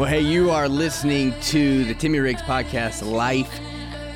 Well, 0.00 0.08
hey, 0.08 0.22
you 0.22 0.50
are 0.50 0.66
listening 0.66 1.38
to 1.42 1.84
the 1.84 1.92
Timmy 1.92 2.20
Riggs 2.20 2.40
podcast, 2.40 3.06
Life 3.06 3.60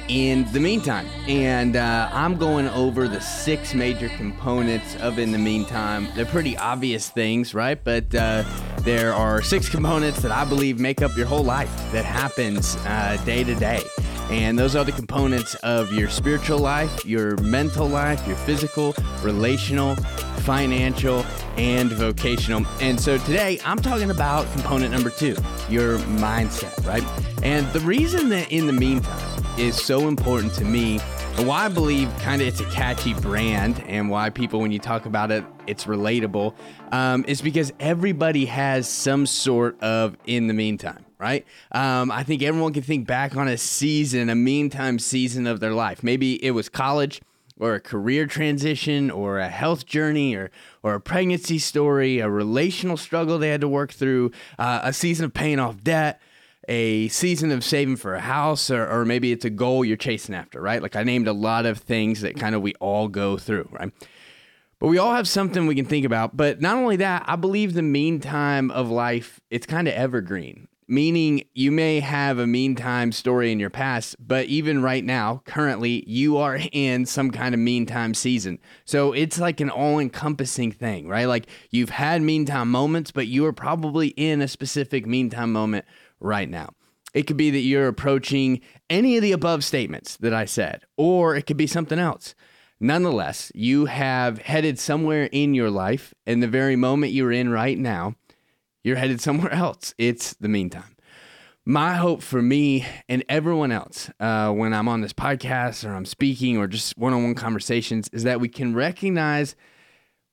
in 0.08 0.50
the 0.50 0.58
Meantime. 0.58 1.06
And 1.28 1.76
uh, 1.76 2.08
I'm 2.10 2.38
going 2.38 2.68
over 2.68 3.06
the 3.06 3.20
six 3.20 3.74
major 3.74 4.08
components 4.08 4.96
of 4.96 5.18
In 5.18 5.30
the 5.30 5.36
Meantime. 5.36 6.08
They're 6.14 6.24
pretty 6.24 6.56
obvious 6.56 7.10
things, 7.10 7.52
right? 7.52 7.78
But 7.84 8.14
uh, 8.14 8.44
there 8.78 9.12
are 9.12 9.42
six 9.42 9.68
components 9.68 10.22
that 10.22 10.32
I 10.32 10.46
believe 10.46 10.80
make 10.80 11.02
up 11.02 11.14
your 11.18 11.26
whole 11.26 11.44
life 11.44 11.70
that 11.92 12.06
happens 12.06 12.76
uh, 12.86 13.22
day 13.26 13.44
to 13.44 13.54
day. 13.54 13.82
And 14.30 14.58
those 14.58 14.74
are 14.76 14.84
the 14.84 14.92
components 14.92 15.54
of 15.56 15.92
your 15.92 16.08
spiritual 16.08 16.60
life, 16.60 17.04
your 17.04 17.36
mental 17.42 17.86
life, 17.86 18.26
your 18.26 18.36
physical, 18.36 18.94
relational, 19.20 19.96
financial, 20.44 21.23
and 21.56 21.90
vocational. 21.92 22.66
And 22.80 23.00
so 23.00 23.18
today 23.18 23.60
I'm 23.64 23.78
talking 23.78 24.10
about 24.10 24.50
component 24.52 24.92
number 24.92 25.10
two, 25.10 25.36
your 25.68 25.98
mindset, 25.98 26.84
right? 26.86 27.04
And 27.42 27.66
the 27.72 27.80
reason 27.80 28.28
that 28.30 28.50
in 28.50 28.66
the 28.66 28.72
meantime 28.72 29.44
is 29.58 29.76
so 29.80 30.08
important 30.08 30.54
to 30.54 30.64
me 30.64 31.00
and 31.36 31.48
why 31.48 31.64
I 31.64 31.68
believe 31.68 32.16
kind 32.18 32.40
of 32.40 32.48
it's 32.48 32.60
a 32.60 32.64
catchy 32.66 33.14
brand 33.14 33.82
and 33.86 34.08
why 34.08 34.30
people, 34.30 34.60
when 34.60 34.70
you 34.70 34.78
talk 34.78 35.06
about 35.06 35.30
it, 35.30 35.44
it's 35.66 35.84
relatable, 35.84 36.54
um, 36.92 37.24
is 37.26 37.42
because 37.42 37.72
everybody 37.80 38.46
has 38.46 38.88
some 38.88 39.26
sort 39.26 39.80
of 39.82 40.16
in 40.26 40.46
the 40.46 40.54
meantime 40.54 41.04
right? 41.16 41.46
Um, 41.72 42.10
I 42.10 42.22
think 42.22 42.42
everyone 42.42 42.74
can 42.74 42.82
think 42.82 43.06
back 43.06 43.34
on 43.34 43.48
a 43.48 43.56
season, 43.56 44.28
a 44.28 44.34
meantime 44.34 44.98
season 44.98 45.46
of 45.46 45.58
their 45.58 45.72
life. 45.72 46.02
Maybe 46.02 46.44
it 46.44 46.50
was 46.50 46.68
college 46.68 47.22
or 47.58 47.74
a 47.74 47.80
career 47.80 48.26
transition 48.26 49.10
or 49.10 49.38
a 49.38 49.48
health 49.48 49.86
journey 49.86 50.34
or, 50.34 50.50
or 50.82 50.94
a 50.94 51.00
pregnancy 51.00 51.58
story, 51.58 52.18
a 52.18 52.28
relational 52.28 52.96
struggle 52.96 53.38
they 53.38 53.48
had 53.48 53.60
to 53.60 53.68
work 53.68 53.92
through, 53.92 54.30
uh, 54.58 54.80
a 54.82 54.92
season 54.92 55.24
of 55.24 55.32
paying 55.32 55.58
off 55.58 55.82
debt, 55.82 56.20
a 56.68 57.08
season 57.08 57.52
of 57.52 57.62
saving 57.62 57.96
for 57.96 58.14
a 58.14 58.20
house, 58.20 58.70
or, 58.70 58.88
or 58.88 59.04
maybe 59.04 59.30
it's 59.30 59.44
a 59.44 59.50
goal 59.50 59.84
you're 59.84 59.96
chasing 59.96 60.34
after, 60.34 60.60
right? 60.60 60.82
Like 60.82 60.96
I 60.96 61.04
named 61.04 61.28
a 61.28 61.32
lot 61.32 61.66
of 61.66 61.78
things 61.78 62.22
that 62.22 62.36
kind 62.36 62.54
of 62.54 62.62
we 62.62 62.74
all 62.74 63.08
go 63.08 63.36
through, 63.36 63.68
right? 63.70 63.92
But 64.80 64.88
we 64.88 64.98
all 64.98 65.14
have 65.14 65.28
something 65.28 65.66
we 65.66 65.76
can 65.76 65.84
think 65.84 66.04
about. 66.04 66.36
But 66.36 66.60
not 66.60 66.76
only 66.76 66.96
that, 66.96 67.24
I 67.26 67.36
believe 67.36 67.74
the 67.74 67.82
meantime 67.82 68.70
of 68.70 68.90
life, 68.90 69.40
it's 69.50 69.66
kind 69.66 69.86
of 69.86 69.94
evergreen 69.94 70.68
meaning 70.86 71.44
you 71.54 71.70
may 71.70 72.00
have 72.00 72.38
a 72.38 72.46
meantime 72.46 73.12
story 73.12 73.50
in 73.52 73.60
your 73.60 73.70
past, 73.70 74.16
but 74.18 74.46
even 74.46 74.82
right 74.82 75.04
now, 75.04 75.42
currently, 75.44 76.04
you 76.06 76.36
are 76.36 76.58
in 76.72 77.06
some 77.06 77.30
kind 77.30 77.54
of 77.54 77.60
meantime 77.60 78.14
season. 78.14 78.58
So 78.84 79.12
it's 79.12 79.38
like 79.38 79.60
an 79.60 79.70
all 79.70 79.98
encompassing 79.98 80.72
thing, 80.72 81.08
right? 81.08 81.26
Like 81.26 81.46
you've 81.70 81.90
had 81.90 82.22
meantime 82.22 82.70
moments, 82.70 83.10
but 83.10 83.26
you 83.26 83.44
are 83.46 83.52
probably 83.52 84.08
in 84.08 84.42
a 84.42 84.48
specific 84.48 85.06
meantime 85.06 85.52
moment 85.52 85.84
right 86.20 86.48
now. 86.48 86.70
It 87.14 87.28
could 87.28 87.36
be 87.36 87.50
that 87.50 87.60
you're 87.60 87.88
approaching 87.88 88.60
any 88.90 89.16
of 89.16 89.22
the 89.22 89.32
above 89.32 89.64
statements 89.64 90.16
that 90.16 90.34
I 90.34 90.44
said, 90.44 90.82
or 90.96 91.36
it 91.36 91.46
could 91.46 91.56
be 91.56 91.66
something 91.66 91.98
else. 91.98 92.34
Nonetheless, 92.80 93.52
you 93.54 93.86
have 93.86 94.38
headed 94.38 94.78
somewhere 94.78 95.28
in 95.30 95.54
your 95.54 95.70
life 95.70 96.12
in 96.26 96.40
the 96.40 96.48
very 96.48 96.76
moment 96.76 97.12
you're 97.12 97.32
in 97.32 97.50
right 97.50 97.78
now 97.78 98.16
you're 98.84 98.96
headed 98.96 99.20
somewhere 99.20 99.52
else. 99.52 99.94
It's 99.98 100.34
the 100.34 100.48
meantime. 100.48 100.96
My 101.66 101.94
hope 101.94 102.22
for 102.22 102.42
me 102.42 102.86
and 103.08 103.24
everyone 103.26 103.72
else 103.72 104.10
uh, 104.20 104.52
when 104.52 104.74
I'm 104.74 104.86
on 104.86 105.00
this 105.00 105.14
podcast 105.14 105.88
or 105.88 105.94
I'm 105.94 106.04
speaking 106.04 106.58
or 106.58 106.66
just 106.66 106.96
one 106.98 107.14
on 107.14 107.24
one 107.24 107.34
conversations 107.34 108.08
is 108.12 108.22
that 108.24 108.38
we 108.38 108.48
can 108.48 108.74
recognize 108.74 109.56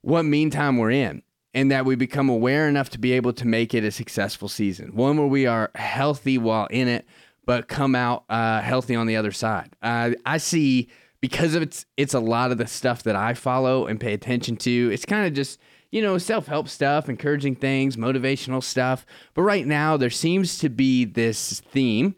what 0.02 0.24
meantime 0.24 0.78
we're 0.78 0.92
in 0.92 1.24
and 1.54 1.72
that 1.72 1.86
we 1.86 1.96
become 1.96 2.28
aware 2.28 2.68
enough 2.68 2.90
to 2.90 3.00
be 3.00 3.14
able 3.14 3.32
to 3.34 3.48
make 3.48 3.74
it 3.74 3.86
a 3.86 3.92
successful 3.92 4.50
season. 4.50 4.94
One 4.94 5.18
where 5.18 5.28
we 5.28 5.46
are 5.46 5.72
healthy 5.76 6.38
while 6.38 6.68
in 6.68 6.90
it, 6.90 7.06
but 7.46 7.70
come 7.70 7.96
out 7.96 8.26
uh, 8.30 8.60
healthy 8.60 8.96
on 8.96 9.08
the 9.08 9.16
other 9.16 9.32
side. 9.32 9.74
Uh, 9.82 10.12
I 10.26 10.38
see 10.38 10.90
because 11.22 11.56
of 11.56 11.62
it's 11.62 11.86
it's 11.96 12.14
a 12.14 12.20
lot 12.20 12.52
of 12.52 12.58
the 12.58 12.68
stuff 12.68 13.04
that 13.04 13.16
I 13.16 13.36
follow 13.36 13.86
and 13.86 14.02
pay 14.02 14.14
attention 14.14 14.58
to. 14.58 14.90
It's 14.92 15.06
kind 15.06 15.26
of 15.26 15.34
just 15.34 15.60
you 15.92 16.02
know, 16.02 16.18
self 16.18 16.48
help 16.48 16.68
stuff, 16.68 17.10
encouraging 17.10 17.56
things, 17.56 17.98
motivational 17.98 18.64
stuff. 18.64 19.06
But 19.34 19.44
right 19.44 19.68
now, 19.68 19.98
there 19.98 20.10
seems 20.10 20.58
to 20.60 20.70
be 20.70 21.06
this 21.06 21.60
theme 21.60 22.16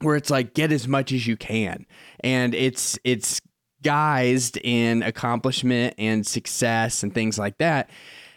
where 0.00 0.16
it's 0.16 0.30
like 0.30 0.54
get 0.54 0.72
as 0.72 0.88
much 0.88 1.12
as 1.12 1.26
you 1.26 1.36
can, 1.36 1.86
and 2.20 2.54
it's 2.54 2.98
it's 3.04 3.40
guised 3.82 4.58
in 4.64 5.02
accomplishment 5.02 5.94
and 5.98 6.26
success 6.26 7.02
and 7.02 7.14
things 7.14 7.38
like 7.38 7.58
that. 7.58 7.90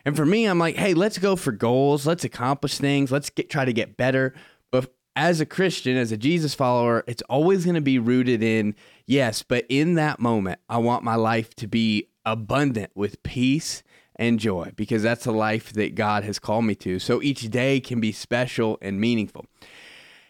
And 0.06 0.16
for 0.16 0.26
me, 0.26 0.46
I'm 0.46 0.60
like, 0.60 0.76
hey, 0.76 0.94
let's 0.94 1.18
go 1.18 1.36
for 1.36 1.52
goals, 1.52 2.06
let's 2.06 2.24
accomplish 2.26 2.78
things, 2.78 3.12
let's 3.12 3.30
get 3.30 3.50
try 3.50 3.66
to 3.66 3.74
get 3.74 3.98
better. 3.98 4.34
But 4.72 4.94
as 5.16 5.40
a 5.40 5.46
Christian, 5.46 5.96
as 5.96 6.12
a 6.12 6.18
Jesus 6.18 6.54
follower, 6.54 7.06
it's 7.08 7.24
always 7.24 7.64
going 7.64 7.76
to 7.76 7.82
be 7.82 8.00
rooted 8.00 8.44
in 8.44 8.76
yes, 9.06 9.44
but 9.44 9.66
in 9.70 9.96
that 9.96 10.20
moment, 10.20 10.60
I 10.68 10.78
want 10.78 11.04
my 11.04 11.16
life 11.16 11.56
to 11.56 11.68
be 11.68 12.10
abundant 12.26 12.92
with 12.94 13.24
peace 13.24 13.82
and 14.18 14.40
joy 14.40 14.72
because 14.76 15.04
that's 15.04 15.26
the 15.26 15.32
life 15.32 15.74
that 15.74 15.96
God 15.96 16.24
has 16.24 16.40
called 16.40 16.66
me 16.66 16.76
to. 16.76 17.00
So 17.00 17.22
each 17.22 17.50
day 17.50 17.80
can 17.80 18.00
be 18.00 18.12
special 18.12 18.78
and 18.82 19.00
meaningful. 19.00 19.46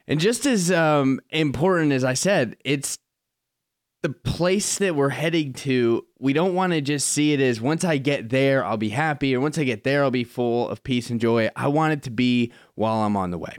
And 0.07 0.19
just 0.19 0.45
as 0.45 0.71
um, 0.71 1.19
important 1.29 1.91
as 1.91 2.03
I 2.03 2.13
said, 2.13 2.55
it's 2.63 2.97
the 4.03 4.09
place 4.09 4.77
that 4.77 4.95
we're 4.95 5.09
heading 5.09 5.53
to. 5.53 6.05
We 6.19 6.33
don't 6.33 6.53
want 6.53 6.73
to 6.73 6.81
just 6.81 7.09
see 7.09 7.33
it 7.33 7.41
as 7.41 7.59
once 7.59 7.83
I 7.83 7.97
get 7.97 8.29
there, 8.29 8.63
I'll 8.63 8.77
be 8.77 8.89
happy, 8.89 9.35
or 9.35 9.41
once 9.41 9.57
I 9.57 9.63
get 9.63 9.83
there, 9.83 10.03
I'll 10.03 10.11
be 10.11 10.23
full 10.23 10.69
of 10.69 10.83
peace 10.83 11.09
and 11.09 11.19
joy. 11.19 11.49
I 11.55 11.67
want 11.67 11.93
it 11.93 12.03
to 12.03 12.09
be 12.09 12.53
while 12.75 13.01
I'm 13.01 13.17
on 13.17 13.31
the 13.31 13.37
way. 13.37 13.57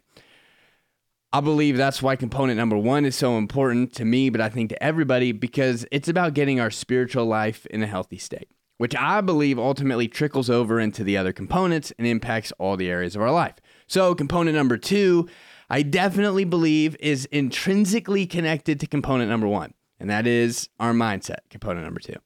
I 1.31 1.41
believe 1.41 1.77
that's 1.77 2.03
why 2.03 2.17
component 2.17 2.57
number 2.57 2.79
one 2.79 3.05
is 3.05 3.15
so 3.15 3.37
important 3.37 3.93
to 3.95 4.05
me, 4.07 4.31
but 4.31 4.41
I 4.41 4.49
think 4.49 4.71
to 4.71 4.83
everybody 4.83 5.33
because 5.33 5.85
it's 5.93 6.09
about 6.09 6.33
getting 6.33 6.59
our 6.59 6.71
spiritual 6.71 7.27
life 7.27 7.67
in 7.67 7.83
a 7.83 7.87
healthy 7.87 8.17
state 8.17 8.49
which 8.79 8.97
I 8.97 9.21
believe 9.21 9.59
ultimately 9.59 10.09
trickles 10.09 10.49
over 10.49 10.81
into 10.81 11.05
the 11.05 11.17
other 11.17 11.33
components 11.33 11.93
and 11.99 12.07
impacts 12.07 12.53
all 12.59 12.77
the 12.77 12.91
areas 12.91 13.15
of 13.15 13.23
our 13.23 13.31
life. 13.31 13.57
So, 13.87 14.15
component 14.15 14.57
number 14.57 14.79
two, 14.79 15.29
I 15.69 15.83
definitely 15.83 16.45
believe 16.45 16.97
is 16.99 17.27
intrinsically 17.27 18.27
connected 18.27 18.81
to 18.81 18.87
component 18.87 19.29
number 19.29 19.47
one, 19.47 19.75
and 20.01 20.09
that 20.09 20.27
is 20.27 20.71
our 20.81 20.93
mindset, 20.93 21.41
component 21.51 21.85
number 21.85 22.01
two. 22.01 22.17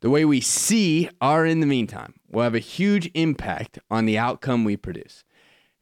The 0.00 0.10
way 0.10 0.24
we 0.24 0.40
see 0.40 1.08
are, 1.20 1.44
in 1.44 1.60
the 1.60 1.66
meantime 1.66 2.14
will 2.30 2.44
have 2.44 2.54
a 2.54 2.60
huge 2.60 3.10
impact 3.14 3.80
on 3.90 4.06
the 4.06 4.18
outcome 4.18 4.64
we 4.64 4.76
produce. 4.76 5.24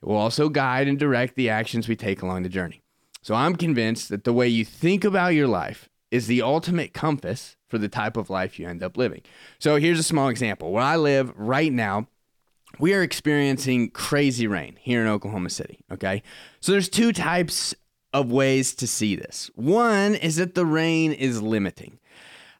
It 0.00 0.06
will 0.06 0.16
also 0.16 0.48
guide 0.48 0.88
and 0.88 0.98
direct 0.98 1.34
the 1.34 1.50
actions 1.50 1.88
we 1.88 1.96
take 1.96 2.22
along 2.22 2.42
the 2.42 2.48
journey. 2.48 2.82
So 3.20 3.34
I'm 3.34 3.56
convinced 3.56 4.08
that 4.10 4.24
the 4.24 4.32
way 4.32 4.48
you 4.48 4.64
think 4.64 5.04
about 5.04 5.34
your 5.34 5.48
life 5.48 5.88
is 6.10 6.28
the 6.28 6.42
ultimate 6.42 6.94
compass 6.94 7.55
for 7.68 7.78
the 7.78 7.88
type 7.88 8.16
of 8.16 8.30
life 8.30 8.58
you 8.58 8.68
end 8.68 8.82
up 8.82 8.96
living. 8.96 9.22
So 9.58 9.76
here's 9.76 9.98
a 9.98 10.04
small 10.04 10.28
example. 10.28 10.72
Where 10.72 10.82
I 10.82 10.96
live 10.96 11.32
right 11.36 11.72
now, 11.72 12.08
we 12.78 12.94
are 12.94 13.02
experiencing 13.02 13.90
crazy 13.90 14.46
rain 14.46 14.76
here 14.80 15.00
in 15.00 15.08
Oklahoma 15.08 15.50
City. 15.50 15.80
Okay. 15.90 16.22
So 16.60 16.72
there's 16.72 16.88
two 16.88 17.12
types 17.12 17.74
of 18.12 18.30
ways 18.30 18.74
to 18.76 18.86
see 18.86 19.16
this. 19.16 19.50
One 19.54 20.14
is 20.14 20.36
that 20.36 20.54
the 20.54 20.66
rain 20.66 21.12
is 21.12 21.42
limiting. 21.42 21.98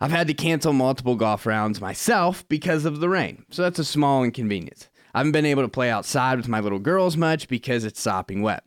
I've 0.01 0.11
had 0.11 0.27
to 0.27 0.35
cancel 0.35 0.73
multiple 0.73 1.17
golf 1.17 1.47
rounds 1.47 1.81
myself 1.81 2.47
because 2.49 2.85
of 2.85 3.01
the 3.01 3.09
rain. 3.09 3.47
So 3.51 3.63
that's 3.63 3.79
a 3.79 3.85
small 3.85 4.25
inconvenience. 4.25 4.89
I 5.15 5.21
haven't 5.21 5.33
been 5.33 5.47
able 5.47 5.63
to 5.63 5.69
play 5.69 5.89
outside 5.89 6.37
with 6.37 6.49
my 6.49 6.61
little 6.61 6.79
girls 6.79 7.17
much 7.17 7.49
because 7.49 7.85
it's 7.85 8.01
sopping 8.01 8.43
wet. 8.43 8.65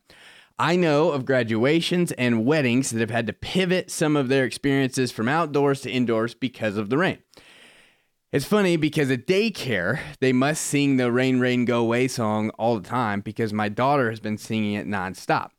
I 0.62 0.76
know 0.76 1.12
of 1.12 1.26
graduations 1.26 2.12
and 2.12 2.46
weddings 2.46 2.90
that 2.90 3.00
have 3.00 3.10
had 3.10 3.28
to 3.28 3.34
pivot 3.34 3.90
some 3.90 4.18
of 4.18 4.28
their 4.28 4.44
experiences 4.44 5.10
from 5.10 5.30
outdoors 5.30 5.80
to 5.82 5.90
indoors 5.90 6.34
because 6.34 6.76
of 6.76 6.90
the 6.90 6.98
rain. 6.98 7.20
It's 8.34 8.44
funny 8.44 8.76
because 8.76 9.10
at 9.10 9.26
daycare, 9.26 10.00
they 10.20 10.34
must 10.34 10.64
sing 10.64 10.98
the 10.98 11.12
Rain, 11.12 11.40
Rain, 11.40 11.64
Go 11.64 11.80
Away 11.80 12.10
song 12.10 12.50
all 12.60 12.78
the 12.78 12.88
time 12.88 13.22
because 13.22 13.54
my 13.54 13.70
daughter 13.70 14.10
has 14.10 14.20
been 14.20 14.38
singing 14.38 14.74
it 14.74 14.86
nonstop. 14.86 15.52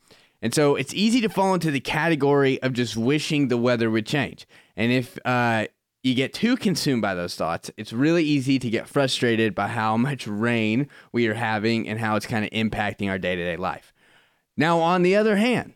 And 0.42 0.54
so 0.54 0.76
it's 0.76 0.94
easy 0.94 1.22
to 1.22 1.28
fall 1.30 1.54
into 1.54 1.70
the 1.70 1.80
category 1.80 2.62
of 2.62 2.74
just 2.74 2.96
wishing 2.96 3.48
the 3.48 3.56
weather 3.56 3.91
would 3.91 4.06
change. 4.06 4.46
And 4.76 4.92
if 4.92 5.18
uh, 5.24 5.66
you 6.03 6.14
get 6.14 6.34
too 6.34 6.56
consumed 6.56 7.03
by 7.03 7.14
those 7.14 7.34
thoughts, 7.34 7.70
it's 7.76 7.92
really 7.92 8.22
easy 8.22 8.58
to 8.58 8.70
get 8.70 8.86
frustrated 8.86 9.54
by 9.54 9.68
how 9.68 9.96
much 9.96 10.26
rain 10.26 10.88
we 11.10 11.26
are 11.26 11.34
having 11.34 11.88
and 11.88 11.98
how 11.98 12.16
it's 12.16 12.26
kind 12.26 12.44
of 12.44 12.50
impacting 12.50 13.08
our 13.08 13.18
day 13.18 13.34
to 13.34 13.44
day 13.44 13.56
life. 13.56 13.92
Now, 14.60 14.80
on 14.80 15.01
the 15.01 15.16
other 15.16 15.36
hand, 15.36 15.72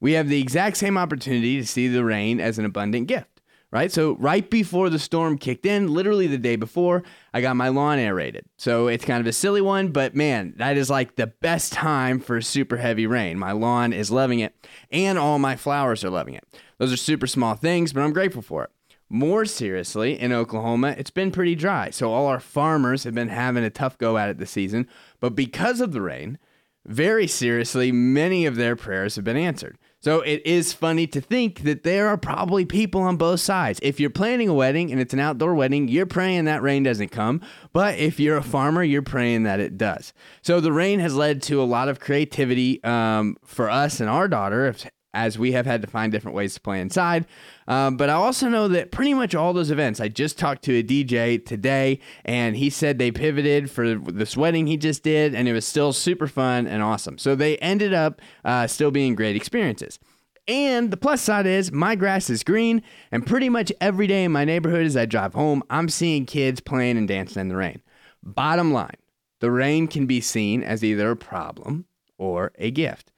we 0.00 0.14
have 0.14 0.28
the 0.28 0.40
exact 0.40 0.78
same 0.78 0.98
opportunity 0.98 1.60
to 1.60 1.64
see 1.66 1.86
the 1.86 2.04
rain 2.04 2.40
as 2.40 2.58
an 2.58 2.64
abundant 2.64 3.06
gift, 3.06 3.40
right? 3.70 3.92
So, 3.92 4.16
right 4.16 4.50
before 4.50 4.90
the 4.90 4.98
storm 4.98 5.38
kicked 5.38 5.64
in, 5.64 5.94
literally 5.94 6.26
the 6.26 6.36
day 6.36 6.56
before, 6.56 7.04
I 7.32 7.40
got 7.40 7.54
my 7.54 7.68
lawn 7.68 8.00
aerated. 8.00 8.46
So, 8.56 8.88
it's 8.88 9.04
kind 9.04 9.20
of 9.20 9.28
a 9.28 9.32
silly 9.32 9.60
one, 9.60 9.92
but 9.92 10.16
man, 10.16 10.54
that 10.56 10.76
is 10.76 10.90
like 10.90 11.14
the 11.14 11.28
best 11.28 11.72
time 11.72 12.18
for 12.18 12.40
super 12.40 12.78
heavy 12.78 13.06
rain. 13.06 13.38
My 13.38 13.52
lawn 13.52 13.92
is 13.92 14.10
loving 14.10 14.40
it, 14.40 14.56
and 14.90 15.18
all 15.18 15.38
my 15.38 15.54
flowers 15.54 16.02
are 16.02 16.10
loving 16.10 16.34
it. 16.34 16.44
Those 16.78 16.92
are 16.92 16.96
super 16.96 17.28
small 17.28 17.54
things, 17.54 17.92
but 17.92 18.00
I'm 18.00 18.12
grateful 18.12 18.42
for 18.42 18.64
it. 18.64 18.70
More 19.08 19.44
seriously, 19.44 20.18
in 20.18 20.32
Oklahoma, 20.32 20.96
it's 20.98 21.10
been 21.10 21.30
pretty 21.30 21.54
dry. 21.54 21.90
So, 21.90 22.12
all 22.12 22.26
our 22.26 22.40
farmers 22.40 23.04
have 23.04 23.14
been 23.14 23.28
having 23.28 23.62
a 23.62 23.70
tough 23.70 23.96
go 23.98 24.18
at 24.18 24.30
it 24.30 24.38
this 24.38 24.50
season. 24.50 24.88
But 25.20 25.36
because 25.36 25.80
of 25.80 25.92
the 25.92 26.02
rain, 26.02 26.40
very 26.86 27.26
seriously, 27.26 27.92
many 27.92 28.46
of 28.46 28.56
their 28.56 28.76
prayers 28.76 29.16
have 29.16 29.24
been 29.24 29.36
answered. 29.36 29.78
So 30.00 30.20
it 30.20 30.42
is 30.44 30.72
funny 30.72 31.08
to 31.08 31.20
think 31.20 31.62
that 31.62 31.82
there 31.82 32.06
are 32.06 32.16
probably 32.16 32.64
people 32.64 33.00
on 33.00 33.16
both 33.16 33.40
sides. 33.40 33.80
If 33.82 33.98
you're 33.98 34.10
planning 34.10 34.48
a 34.48 34.54
wedding 34.54 34.92
and 34.92 35.00
it's 35.00 35.12
an 35.12 35.18
outdoor 35.18 35.54
wedding, 35.54 35.88
you're 35.88 36.06
praying 36.06 36.44
that 36.44 36.62
rain 36.62 36.84
doesn't 36.84 37.08
come. 37.08 37.40
But 37.72 37.98
if 37.98 38.20
you're 38.20 38.36
a 38.36 38.42
farmer, 38.42 38.84
you're 38.84 39.02
praying 39.02 39.42
that 39.44 39.58
it 39.58 39.76
does. 39.76 40.12
So 40.42 40.60
the 40.60 40.72
rain 40.72 41.00
has 41.00 41.16
led 41.16 41.42
to 41.42 41.60
a 41.60 41.64
lot 41.64 41.88
of 41.88 41.98
creativity 41.98 42.82
um, 42.84 43.36
for 43.44 43.68
us 43.68 43.98
and 43.98 44.08
our 44.08 44.28
daughter 44.28 44.72
as 45.16 45.38
we 45.38 45.52
have 45.52 45.64
had 45.64 45.80
to 45.80 45.88
find 45.88 46.12
different 46.12 46.36
ways 46.36 46.54
to 46.54 46.60
play 46.60 46.78
inside. 46.78 47.26
Um, 47.66 47.96
but 47.96 48.10
I 48.10 48.12
also 48.12 48.48
know 48.48 48.68
that 48.68 48.92
pretty 48.92 49.14
much 49.14 49.34
all 49.34 49.54
those 49.54 49.70
events, 49.70 49.98
I 49.98 50.08
just 50.08 50.38
talked 50.38 50.62
to 50.64 50.78
a 50.78 50.82
DJ 50.82 51.44
today, 51.44 51.98
and 52.24 52.54
he 52.54 52.68
said 52.68 52.98
they 52.98 53.10
pivoted 53.10 53.70
for 53.70 53.94
this 53.94 54.36
wedding 54.36 54.66
he 54.66 54.76
just 54.76 55.02
did, 55.02 55.34
and 55.34 55.48
it 55.48 55.54
was 55.54 55.66
still 55.66 55.92
super 55.92 56.28
fun 56.28 56.66
and 56.66 56.82
awesome. 56.82 57.16
So 57.16 57.34
they 57.34 57.56
ended 57.58 57.94
up 57.94 58.20
uh, 58.44 58.66
still 58.66 58.90
being 58.90 59.14
great 59.14 59.34
experiences. 59.34 59.98
And 60.46 60.92
the 60.92 60.96
plus 60.96 61.22
side 61.22 61.46
is 61.46 61.72
my 61.72 61.96
grass 61.96 62.30
is 62.30 62.44
green, 62.44 62.82
and 63.10 63.26
pretty 63.26 63.48
much 63.48 63.72
every 63.80 64.06
day 64.06 64.22
in 64.22 64.30
my 64.30 64.44
neighborhood 64.44 64.86
as 64.86 64.96
I 64.96 65.06
drive 65.06 65.34
home, 65.34 65.62
I'm 65.70 65.88
seeing 65.88 66.26
kids 66.26 66.60
playing 66.60 66.98
and 66.98 67.08
dancing 67.08 67.40
in 67.40 67.48
the 67.48 67.56
rain. 67.56 67.82
Bottom 68.22 68.72
line, 68.72 68.98
the 69.40 69.50
rain 69.50 69.88
can 69.88 70.06
be 70.06 70.20
seen 70.20 70.62
as 70.62 70.84
either 70.84 71.10
a 71.10 71.16
problem 71.16 71.86
or 72.18 72.52
a 72.58 72.70
gift. 72.70 73.10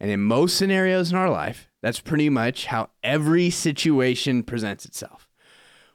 And 0.00 0.10
in 0.10 0.20
most 0.20 0.56
scenarios 0.56 1.10
in 1.10 1.16
our 1.16 1.30
life, 1.30 1.68
that's 1.82 2.00
pretty 2.00 2.28
much 2.28 2.66
how 2.66 2.90
every 3.02 3.50
situation 3.50 4.42
presents 4.42 4.84
itself. 4.84 5.28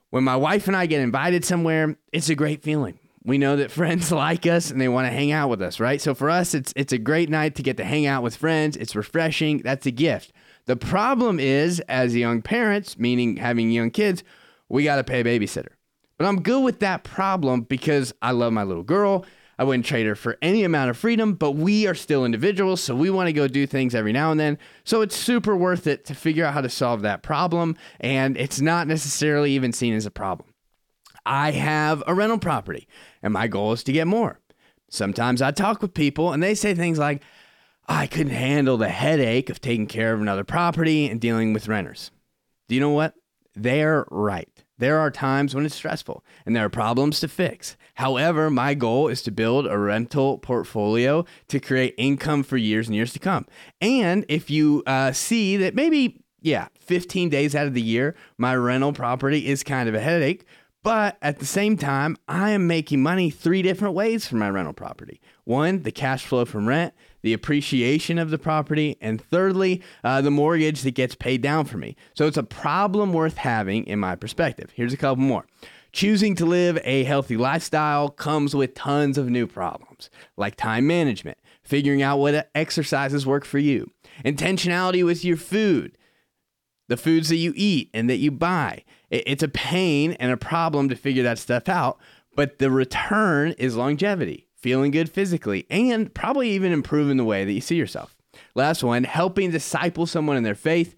When 0.10 0.24
my 0.24 0.36
wife 0.36 0.68
and 0.68 0.76
I 0.76 0.86
get 0.86 1.02
invited 1.02 1.46
somewhere, 1.46 1.96
it's 2.12 2.30
a 2.30 2.36
great 2.36 2.64
feeling. 2.64 3.00
We 3.24 3.38
know 3.38 3.56
that 3.58 3.72
friends 3.72 4.12
like 4.12 4.46
us 4.46 4.72
and 4.72 4.80
they 4.80 4.88
want 4.88 5.08
to 5.08 5.12
hang 5.12 5.32
out 5.32 5.50
with 5.50 5.62
us, 5.62 5.80
right? 5.80 6.02
So 6.02 6.16
for 6.16 6.30
us, 6.30 6.54
it's 6.54 6.74
it's 6.76 6.94
a 6.94 6.98
great 6.98 7.30
night 7.30 7.56
to 7.56 7.64
get 7.64 7.78
to 7.78 7.84
hang 7.84 8.06
out 8.06 8.24
with 8.24 8.36
friends. 8.36 8.78
It's 8.78 8.96
refreshing. 8.96 9.60
That's 9.60 9.86
a 9.86 9.92
gift. 9.92 10.32
The 10.66 10.76
problem 10.76 11.40
is, 11.40 11.80
as 11.82 12.16
young 12.16 12.42
parents, 12.42 12.98
meaning 12.98 13.38
having 13.38 13.72
young 13.72 13.92
kids, 13.92 14.24
we 14.68 14.84
got 14.84 14.98
to 14.98 15.04
pay 15.04 15.22
a 15.22 15.24
babysitter. 15.24 15.74
But 16.18 16.28
I'm 16.28 16.42
good 16.42 16.64
with 16.64 16.80
that 16.80 17.04
problem 17.04 17.62
because 17.62 18.14
I 18.22 18.32
love 18.32 18.54
my 18.54 18.64
little 18.64 18.84
girl 18.84 19.26
I 19.60 19.64
wouldn't 19.66 19.86
trade 19.86 20.06
her 20.06 20.16
for 20.16 20.38
any 20.42 20.64
amount 20.64 20.90
of 20.90 20.98
freedom, 20.98 21.34
but 21.34 21.52
we 21.52 21.86
are 21.86 21.94
still 21.94 22.24
individuals, 22.24 22.80
so 22.82 22.96
we 22.96 23.10
want 23.10 23.28
to 23.28 23.34
go 23.34 23.46
do 23.46 23.68
things 23.68 23.94
every 23.94 24.14
now 24.14 24.32
and 24.32 24.40
then. 24.40 24.58
So 24.86 25.02
it's 25.02 25.18
super 25.18 25.54
worth 25.54 25.86
it 25.86 26.06
to 26.06 26.16
figure 26.16 26.46
out 26.46 26.54
how 26.54 26.62
to 26.62 26.70
solve 26.70 27.02
that 27.02 27.24
problem, 27.24 27.76
and 28.00 28.38
it's 28.38 28.62
not 28.62 28.88
necessarily 28.88 29.52
even 29.52 29.74
seen 29.74 29.94
as 29.94 30.06
a 30.06 30.12
problem. 30.12 30.54
I 31.26 31.52
have 31.52 32.02
a 32.08 32.14
rental 32.14 32.40
property, 32.40 32.88
and 33.22 33.34
my 33.34 33.48
goal 33.48 33.74
is 33.74 33.84
to 33.84 33.92
get 33.92 34.08
more. 34.08 34.40
Sometimes 34.90 35.42
I 35.42 35.52
talk 35.52 35.82
with 35.82 35.94
people, 35.94 36.32
and 36.32 36.42
they 36.42 36.56
say 36.56 36.74
things 36.74 36.98
like, 36.98 37.22
I 37.86 38.08
couldn't 38.08 38.32
handle 38.32 38.78
the 38.78 38.88
headache 38.88 39.50
of 39.50 39.60
taking 39.60 39.88
care 39.88 40.14
of 40.14 40.22
another 40.22 40.46
property 40.46 41.10
and 41.10 41.20
dealing 41.20 41.52
with 41.52 41.68
renters. 41.68 42.12
Do 42.70 42.76
you 42.76 42.82
know 42.82 42.92
what? 42.92 43.14
They're 43.56 44.06
right. 44.10 44.48
There 44.80 44.98
are 44.98 45.12
times 45.12 45.54
when 45.54 45.66
it's 45.66 45.76
stressful 45.76 46.24
and 46.46 46.56
there 46.56 46.66
are 46.66 46.70
problems 46.70 47.20
to 47.20 47.28
fix. 47.28 47.76
However, 47.96 48.50
my 48.50 48.74
goal 48.74 49.10
is 49.10 49.22
to 49.24 49.32
build 49.32 49.68
a 49.68 49.78
rental 49.78 50.38
portfolio 50.38 51.26
to 51.50 51.60
create 51.60 51.96
income 51.98 52.44
for 52.44 52.56
years 52.56 52.88
and 52.88 52.96
years 52.96 53.12
to 53.14 53.20
come. 53.20 53.46
And 53.82 54.26
if 54.30 54.50
you 54.50 54.84
uh, 54.88 55.12
see 55.12 55.58
that 55.58 55.76
maybe, 55.76 56.22
yeah, 56.42 56.70
15 56.80 57.28
days 57.28 57.56
out 57.56 57.68
of 57.68 57.74
the 57.74 57.82
year, 57.82 58.16
my 58.38 58.56
rental 58.56 58.94
property 58.94 59.48
is 59.48 59.64
kind 59.64 59.90
of 59.90 59.96
a 59.96 60.00
headache, 60.00 60.46
but 60.82 61.18
at 61.22 61.40
the 61.40 61.46
same 61.46 61.76
time, 61.76 62.16
I 62.30 62.52
am 62.52 62.66
making 62.66 63.04
money 63.04 63.30
three 63.30 63.62
different 63.62 63.96
ways 63.96 64.28
from 64.28 64.40
my 64.40 64.50
rental 64.50 64.74
property. 64.74 65.20
One, 65.44 65.84
the 65.84 65.92
cash 65.92 66.26
flow 66.26 66.46
from 66.46 66.70
rent, 66.70 66.94
the 67.22 67.34
appreciation 67.34 68.18
of 68.18 68.30
the 68.30 68.38
property, 68.38 68.98
and 69.02 69.22
thirdly, 69.22 69.82
uh, 70.04 70.22
the 70.22 70.32
mortgage 70.32 70.82
that 70.82 70.92
gets 70.92 71.16
paid 71.16 71.42
down 71.42 71.66
for 71.66 71.78
me. 71.78 71.96
So 72.14 72.28
it's 72.28 72.38
a 72.38 72.44
problem 72.44 73.14
worth 73.14 73.38
having 73.38 73.86
in 73.86 74.00
my 74.00 74.16
perspective. 74.16 74.72
Here's 74.76 74.94
a 74.94 74.98
couple 74.98 75.24
more. 75.24 75.46
Choosing 75.92 76.36
to 76.36 76.46
live 76.46 76.80
a 76.84 77.04
healthy 77.04 77.36
lifestyle 77.36 78.10
comes 78.10 78.56
with 78.56 78.76
tons 78.76 79.18
of 79.18 79.30
new 79.30 79.48
problems, 79.48 80.10
like 80.38 80.56
time 80.56 80.86
management, 80.86 81.38
figuring 81.64 82.04
out 82.04 82.20
what 82.20 82.50
exercises 82.54 83.26
work 83.26 83.44
for 83.44 83.58
you, 83.58 83.90
intentionality 84.24 85.04
with 85.04 85.26
your 85.26 85.38
food, 85.38 85.98
the 86.90 86.98
foods 86.98 87.30
that 87.30 87.38
you 87.38 87.54
eat 87.56 87.90
and 87.94 88.10
that 88.10 88.18
you 88.18 88.30
buy. 88.30 88.84
It's 89.10 89.42
a 89.42 89.48
pain 89.48 90.12
and 90.14 90.32
a 90.32 90.38
problem 90.38 90.90
to 90.90 90.96
figure 90.96 91.24
that 91.24 91.40
stuff 91.40 91.68
out, 91.68 91.98
but 92.36 92.60
the 92.60 92.70
return 92.70 93.54
is 93.58 93.76
longevity 93.76 94.49
feeling 94.62 94.92
good 94.92 95.10
physically, 95.10 95.66
and 95.70 96.14
probably 96.14 96.52
even 96.52 96.72
improving 96.72 97.18
the 97.18 97.26
way 97.26 97.46
that 97.46 97.54
you 97.54 97.62
see 97.62 97.76
yourself. 97.76 98.16
Last 98.56 98.84
one, 98.84 99.04
helping 99.04 99.52
disciple 99.52 100.06
someone 100.06 100.38
in 100.38 100.44
their 100.44 100.56
faith. 100.56 100.96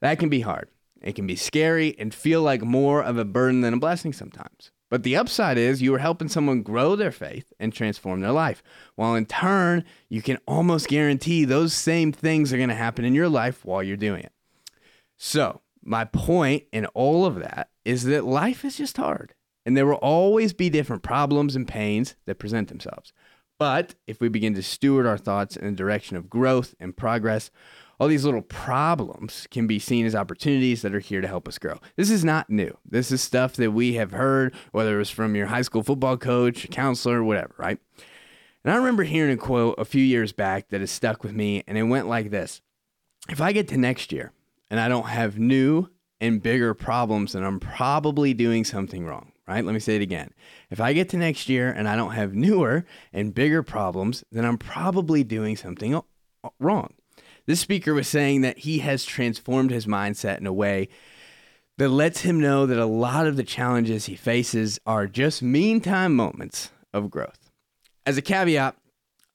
That 0.00 0.18
can 0.18 0.28
be 0.28 0.40
hard. 0.40 0.68
It 1.02 1.14
can 1.14 1.26
be 1.26 1.36
scary 1.36 1.94
and 1.98 2.14
feel 2.14 2.42
like 2.42 2.62
more 2.62 3.02
of 3.02 3.18
a 3.18 3.24
burden 3.24 3.60
than 3.60 3.74
a 3.74 3.78
blessing 3.78 4.12
sometimes. 4.12 4.70
But 4.90 5.02
the 5.02 5.16
upside 5.16 5.58
is 5.58 5.82
you 5.82 5.94
are 5.94 5.98
helping 5.98 6.28
someone 6.28 6.62
grow 6.62 6.94
their 6.94 7.10
faith 7.10 7.52
and 7.58 7.72
transform 7.72 8.20
their 8.20 8.32
life. 8.32 8.62
While 8.94 9.14
in 9.14 9.26
turn, 9.26 9.84
you 10.08 10.22
can 10.22 10.38
almost 10.46 10.88
guarantee 10.88 11.44
those 11.44 11.74
same 11.74 12.12
things 12.12 12.52
are 12.52 12.56
going 12.58 12.68
to 12.68 12.74
happen 12.74 13.04
in 13.04 13.14
your 13.14 13.28
life 13.28 13.64
while 13.64 13.82
you're 13.82 13.96
doing 13.96 14.22
it. 14.22 14.32
So, 15.16 15.62
my 15.82 16.04
point 16.04 16.64
in 16.72 16.86
all 16.86 17.26
of 17.26 17.36
that 17.36 17.70
is 17.84 18.04
that 18.04 18.24
life 18.24 18.64
is 18.64 18.76
just 18.76 18.96
hard. 18.96 19.34
And 19.66 19.76
there 19.76 19.86
will 19.86 19.94
always 19.94 20.52
be 20.52 20.68
different 20.68 21.02
problems 21.02 21.56
and 21.56 21.66
pains 21.66 22.16
that 22.26 22.38
present 22.38 22.68
themselves. 22.68 23.12
But 23.58 23.94
if 24.06 24.20
we 24.20 24.28
begin 24.28 24.54
to 24.54 24.62
steward 24.62 25.06
our 25.06 25.18
thoughts 25.18 25.56
in 25.56 25.64
the 25.64 25.72
direction 25.72 26.16
of 26.16 26.28
growth 26.28 26.74
and 26.80 26.96
progress, 26.96 27.50
all 28.00 28.08
these 28.08 28.24
little 28.24 28.42
problems 28.42 29.46
can 29.50 29.66
be 29.66 29.78
seen 29.78 30.04
as 30.04 30.14
opportunities 30.14 30.82
that 30.82 30.94
are 30.94 31.00
here 31.00 31.20
to 31.20 31.28
help 31.28 31.46
us 31.46 31.58
grow. 31.58 31.78
This 31.96 32.10
is 32.10 32.24
not 32.24 32.50
new. 32.50 32.76
This 32.84 33.12
is 33.12 33.22
stuff 33.22 33.54
that 33.54 33.70
we 33.70 33.94
have 33.94 34.10
heard, 34.10 34.54
whether 34.72 34.96
it 34.96 34.98
was 34.98 35.10
from 35.10 35.36
your 35.36 35.46
high 35.46 35.62
school 35.62 35.82
football 35.82 36.16
coach, 36.16 36.68
counselor, 36.70 37.22
whatever, 37.22 37.54
right? 37.56 37.78
And 38.64 38.72
I 38.72 38.76
remember 38.76 39.04
hearing 39.04 39.34
a 39.34 39.36
quote 39.36 39.76
a 39.78 39.84
few 39.84 40.02
years 40.02 40.32
back 40.32 40.70
that 40.70 40.80
has 40.80 40.90
stuck 40.90 41.22
with 41.22 41.32
me, 41.32 41.62
and 41.66 41.78
it 41.78 41.84
went 41.84 42.08
like 42.08 42.30
this 42.30 42.62
If 43.28 43.40
I 43.40 43.52
get 43.52 43.68
to 43.68 43.76
next 43.76 44.10
year 44.10 44.32
and 44.70 44.80
I 44.80 44.88
don't 44.88 45.06
have 45.06 45.38
new 45.38 45.88
and 46.20 46.42
bigger 46.42 46.74
problems, 46.74 47.32
then 47.32 47.44
I'm 47.44 47.60
probably 47.60 48.34
doing 48.34 48.64
something 48.64 49.06
wrong 49.06 49.32
right? 49.46 49.64
Let 49.64 49.74
me 49.74 49.80
say 49.80 49.96
it 49.96 50.02
again. 50.02 50.32
If 50.70 50.80
I 50.80 50.92
get 50.92 51.08
to 51.10 51.16
next 51.16 51.48
year 51.48 51.70
and 51.70 51.88
I 51.88 51.96
don't 51.96 52.12
have 52.12 52.34
newer 52.34 52.84
and 53.12 53.34
bigger 53.34 53.62
problems, 53.62 54.24
then 54.32 54.44
I'm 54.44 54.58
probably 54.58 55.24
doing 55.24 55.56
something 55.56 56.00
wrong. 56.58 56.94
This 57.46 57.60
speaker 57.60 57.92
was 57.92 58.08
saying 58.08 58.40
that 58.40 58.58
he 58.58 58.78
has 58.78 59.04
transformed 59.04 59.70
his 59.70 59.86
mindset 59.86 60.38
in 60.38 60.46
a 60.46 60.52
way 60.52 60.88
that 61.76 61.88
lets 61.88 62.20
him 62.20 62.40
know 62.40 62.66
that 62.66 62.78
a 62.78 62.86
lot 62.86 63.26
of 63.26 63.36
the 63.36 63.42
challenges 63.42 64.06
he 64.06 64.16
faces 64.16 64.78
are 64.86 65.06
just 65.06 65.42
meantime 65.42 66.14
moments 66.14 66.70
of 66.92 67.10
growth. 67.10 67.50
As 68.06 68.16
a 68.16 68.22
caveat, 68.22 68.76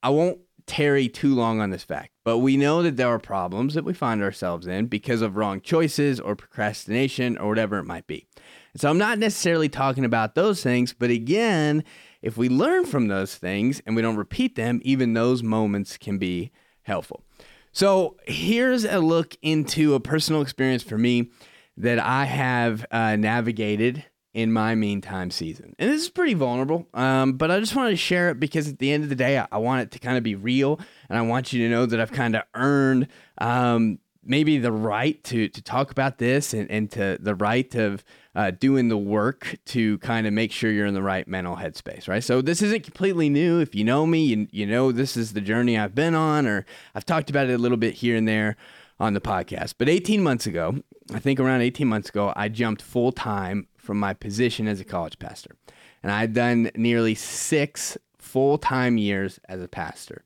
I 0.01 0.09
won't 0.09 0.39
tarry 0.65 1.09
too 1.09 1.35
long 1.35 1.59
on 1.59 1.71
this 1.71 1.83
fact, 1.83 2.11
but 2.23 2.37
we 2.37 2.55
know 2.55 2.81
that 2.83 2.95
there 2.95 3.07
are 3.07 3.19
problems 3.19 3.73
that 3.73 3.83
we 3.83 3.93
find 3.93 4.21
ourselves 4.23 4.67
in 4.67 4.85
because 4.85 5.21
of 5.21 5.35
wrong 5.35 5.59
choices 5.59 6.19
or 6.19 6.35
procrastination 6.35 7.37
or 7.37 7.49
whatever 7.49 7.79
it 7.79 7.85
might 7.85 8.07
be. 8.07 8.27
So 8.75 8.89
I'm 8.89 8.97
not 8.97 9.19
necessarily 9.19 9.69
talking 9.69 10.05
about 10.05 10.35
those 10.35 10.61
things, 10.61 10.93
but 10.93 11.09
again, 11.09 11.83
if 12.21 12.37
we 12.37 12.49
learn 12.49 12.85
from 12.85 13.07
those 13.07 13.35
things 13.35 13.81
and 13.85 13.95
we 13.95 14.01
don't 14.01 14.17
repeat 14.17 14.55
them, 14.55 14.81
even 14.83 15.13
those 15.13 15.41
moments 15.41 15.97
can 15.97 16.17
be 16.17 16.51
helpful. 16.83 17.23
So 17.71 18.17
here's 18.25 18.83
a 18.83 18.99
look 18.99 19.35
into 19.41 19.93
a 19.93 19.99
personal 19.99 20.41
experience 20.41 20.83
for 20.83 20.97
me 20.97 21.31
that 21.77 21.99
I 21.99 22.25
have 22.25 22.85
uh, 22.91 23.15
navigated 23.15 24.05
in 24.33 24.51
my 24.51 24.75
meantime 24.75 25.31
season. 25.31 25.75
And 25.79 25.89
this 25.89 26.03
is 26.03 26.09
pretty 26.09 26.33
vulnerable, 26.33 26.87
um, 26.93 27.33
but 27.33 27.49
I 27.49 27.59
just 27.59 27.75
wanted 27.75 27.91
to 27.91 27.97
share 27.97 28.29
it 28.29 28.39
because 28.39 28.67
at 28.67 28.79
the 28.79 28.91
end 28.91 29.03
of 29.03 29.09
the 29.09 29.15
day, 29.15 29.39
I, 29.39 29.47
I, 29.51 29.57
want 29.57 29.81
it 29.81 29.91
to 29.91 29.99
kind 29.99 30.17
of 30.17 30.23
be 30.23 30.35
real. 30.35 30.79
And 31.09 31.17
I 31.17 31.21
want 31.21 31.51
you 31.51 31.63
to 31.63 31.69
know 31.69 31.85
that 31.85 31.99
I've 31.99 32.11
kind 32.11 32.35
of 32.35 32.43
earned 32.53 33.07
um, 33.39 33.99
maybe 34.23 34.57
the 34.57 34.71
right 34.71 35.23
to, 35.23 35.47
to 35.49 35.61
talk 35.61 35.91
about 35.91 36.17
this 36.17 36.53
and, 36.53 36.69
and 36.69 36.91
to 36.91 37.17
the 37.19 37.35
right 37.35 37.73
of 37.75 38.03
uh, 38.35 38.51
doing 38.51 38.89
the 38.89 38.97
work 38.97 39.57
to 39.65 39.97
kind 39.99 40.27
of 40.27 40.33
make 40.33 40.51
sure 40.51 40.71
you're 40.71 40.85
in 40.85 40.93
the 40.93 41.01
right 41.01 41.27
mental 41.27 41.55
headspace, 41.55 42.07
right? 42.07 42.23
So 42.23 42.41
this 42.41 42.61
isn't 42.61 42.83
completely 42.83 43.29
new. 43.29 43.59
If 43.59 43.75
you 43.75 43.83
know 43.83 44.05
me, 44.05 44.23
you, 44.23 44.47
you 44.51 44.65
know 44.65 44.91
this 44.91 45.17
is 45.17 45.33
the 45.33 45.41
journey 45.41 45.77
I've 45.77 45.95
been 45.95 46.15
on, 46.15 46.45
or 46.45 46.65
I've 46.93 47.05
talked 47.05 47.29
about 47.29 47.49
it 47.49 47.53
a 47.53 47.57
little 47.57 47.77
bit 47.77 47.95
here 47.95 48.15
and 48.15 48.27
there 48.27 48.55
on 48.99 49.13
the 49.13 49.21
podcast. 49.21 49.75
But 49.77 49.89
18 49.89 50.21
months 50.21 50.45
ago, 50.45 50.83
I 51.13 51.19
think 51.19 51.39
around 51.39 51.61
18 51.61 51.87
months 51.87 52.09
ago, 52.09 52.33
I 52.35 52.49
jumped 52.49 52.81
full 52.81 53.11
time 53.11 53.67
from 53.77 53.99
my 53.99 54.13
position 54.13 54.67
as 54.67 54.79
a 54.79 54.85
college 54.85 55.17
pastor. 55.17 55.55
And 56.03 56.11
I 56.11 56.19
had 56.19 56.33
done 56.33 56.71
nearly 56.75 57.15
six 57.15 57.97
full 58.17 58.57
time 58.57 58.97
years 58.97 59.39
as 59.49 59.61
a 59.61 59.67
pastor 59.67 60.23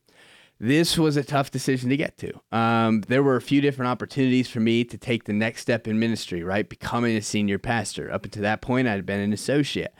this 0.60 0.96
was 0.96 1.16
a 1.16 1.24
tough 1.24 1.50
decision 1.50 1.90
to 1.90 1.96
get 1.96 2.16
to. 2.18 2.32
Um, 2.52 3.02
there 3.02 3.22
were 3.22 3.36
a 3.36 3.42
few 3.42 3.60
different 3.60 3.90
opportunities 3.90 4.48
for 4.48 4.60
me 4.60 4.84
to 4.84 4.96
take 4.96 5.24
the 5.24 5.32
next 5.32 5.62
step 5.62 5.88
in 5.88 5.98
ministry, 5.98 6.42
right? 6.42 6.68
Becoming 6.68 7.16
a 7.16 7.22
senior 7.22 7.58
pastor. 7.58 8.10
Up 8.12 8.24
until 8.24 8.42
that 8.42 8.60
point, 8.60 8.88
I 8.88 8.92
had 8.92 9.06
been 9.06 9.20
an 9.20 9.32
associate. 9.32 9.94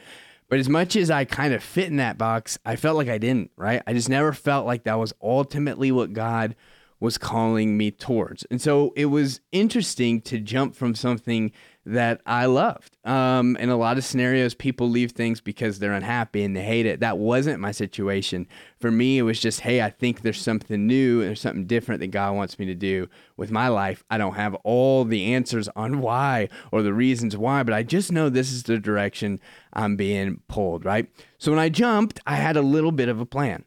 But 0.49 0.59
as 0.59 0.69
much 0.69 0.95
as 0.95 1.11
I 1.11 1.25
kind 1.25 1.55
of 1.55 1.63
fit 1.63 1.89
in 1.89 1.97
that 1.97 2.19
box, 2.19 2.59
I 2.65 2.77
felt 2.77 2.97
like 2.97 3.09
I 3.09 3.19
didn't, 3.19 3.51
right? 3.57 3.83
I 3.87 3.93
just 3.93 4.09
never 4.09 4.33
felt 4.33 4.67
like 4.67 4.85
that 4.85 4.99
was 4.99 5.13
ultimately 5.21 5.91
what 5.91 6.13
God 6.13 6.55
was 7.01 7.19
calling 7.19 7.77
me 7.77 7.91
towards. 7.91 8.45
And 8.51 8.61
so 8.61 8.93
it 8.97 9.07
was 9.07 9.41
interesting 9.53 10.21
to 10.23 10.39
jump 10.39 10.75
from 10.75 10.95
something 10.95 11.53
that 11.87 12.23
I 12.25 12.47
loved. 12.47 12.97
Um, 13.05 13.57
in 13.57 13.69
a 13.69 13.77
lot 13.77 13.99
of 13.99 14.05
scenarios, 14.05 14.55
people 14.55 14.89
leave 14.89 15.13
things 15.13 15.41
because 15.41 15.79
they're 15.79 15.93
unhappy 15.93 16.43
and 16.43 16.57
they 16.57 16.63
hate 16.63 16.87
it. 16.87 17.01
That 17.01 17.19
wasn't 17.19 17.61
my 17.61 17.73
situation. 17.73 18.47
For 18.81 18.91
me, 18.91 19.19
it 19.19 19.23
was 19.23 19.39
just, 19.39 19.61
hey, 19.61 19.83
I 19.83 19.91
think 19.91 20.23
there's 20.23 20.41
something 20.41 20.87
new 20.87 21.21
and 21.21 21.29
there's 21.29 21.41
something 21.41 21.67
different 21.67 22.01
that 22.01 22.09
God 22.09 22.35
wants 22.35 22.59
me 22.59 22.67
to 22.67 22.75
do 22.75 23.09
with 23.37 23.51
my 23.51 23.69
life. 23.69 24.03
I 24.09 24.17
don't 24.17 24.35
have 24.35 24.55
all 24.57 25.05
the 25.05 25.35
answers 25.35 25.69
on 25.77 26.01
why 26.05 26.49
or 26.73 26.83
the 26.83 26.95
reasons 26.95 27.37
why, 27.37 27.63
but 27.63 27.75
I 27.75 27.83
just 27.83 28.11
know 28.11 28.29
this 28.29 28.53
is 28.53 28.63
the 28.63 28.79
direction 28.79 29.41
I'm 29.73 29.97
being 29.97 30.41
pulled, 30.49 30.85
right? 30.85 31.09
So 31.39 31.53
when 31.53 31.61
I 31.61 31.69
jumped, 31.69 32.21
I 32.27 32.37
had 32.37 32.57
a 32.57 32.63
little 32.63 32.93
bit 32.93 33.09
of 33.09 33.21
a 33.21 33.27
plan. 33.27 33.65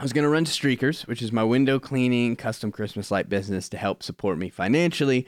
I 0.00 0.04
was 0.04 0.12
going 0.12 0.24
to 0.24 0.30
run 0.30 0.46
Streakers, 0.46 1.06
which 1.06 1.22
is 1.22 1.30
my 1.30 1.44
window 1.44 1.78
cleaning, 1.78 2.34
custom 2.34 2.72
Christmas 2.72 3.10
light 3.10 3.28
business 3.28 3.68
to 3.68 3.76
help 3.76 4.02
support 4.02 4.38
me 4.38 4.48
financially 4.48 5.26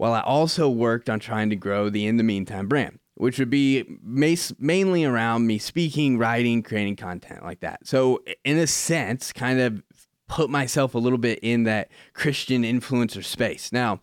while 0.00 0.14
I 0.14 0.20
also 0.20 0.70
worked 0.70 1.10
on 1.10 1.20
trying 1.20 1.50
to 1.50 1.56
grow 1.56 1.90
the 1.90 2.06
In 2.06 2.16
the 2.16 2.22
Meantime 2.22 2.68
brand, 2.68 3.00
which 3.16 3.38
would 3.38 3.50
be 3.50 3.84
mainly 4.02 5.04
around 5.04 5.46
me 5.46 5.58
speaking, 5.58 6.16
writing, 6.16 6.62
creating 6.62 6.96
content 6.96 7.42
like 7.42 7.60
that. 7.60 7.86
So, 7.86 8.22
in 8.42 8.56
a 8.56 8.66
sense, 8.66 9.30
kind 9.30 9.60
of 9.60 9.82
put 10.26 10.48
myself 10.48 10.94
a 10.94 10.98
little 10.98 11.18
bit 11.18 11.38
in 11.42 11.64
that 11.64 11.90
Christian 12.14 12.62
influencer 12.62 13.22
space. 13.22 13.72
Now, 13.72 14.00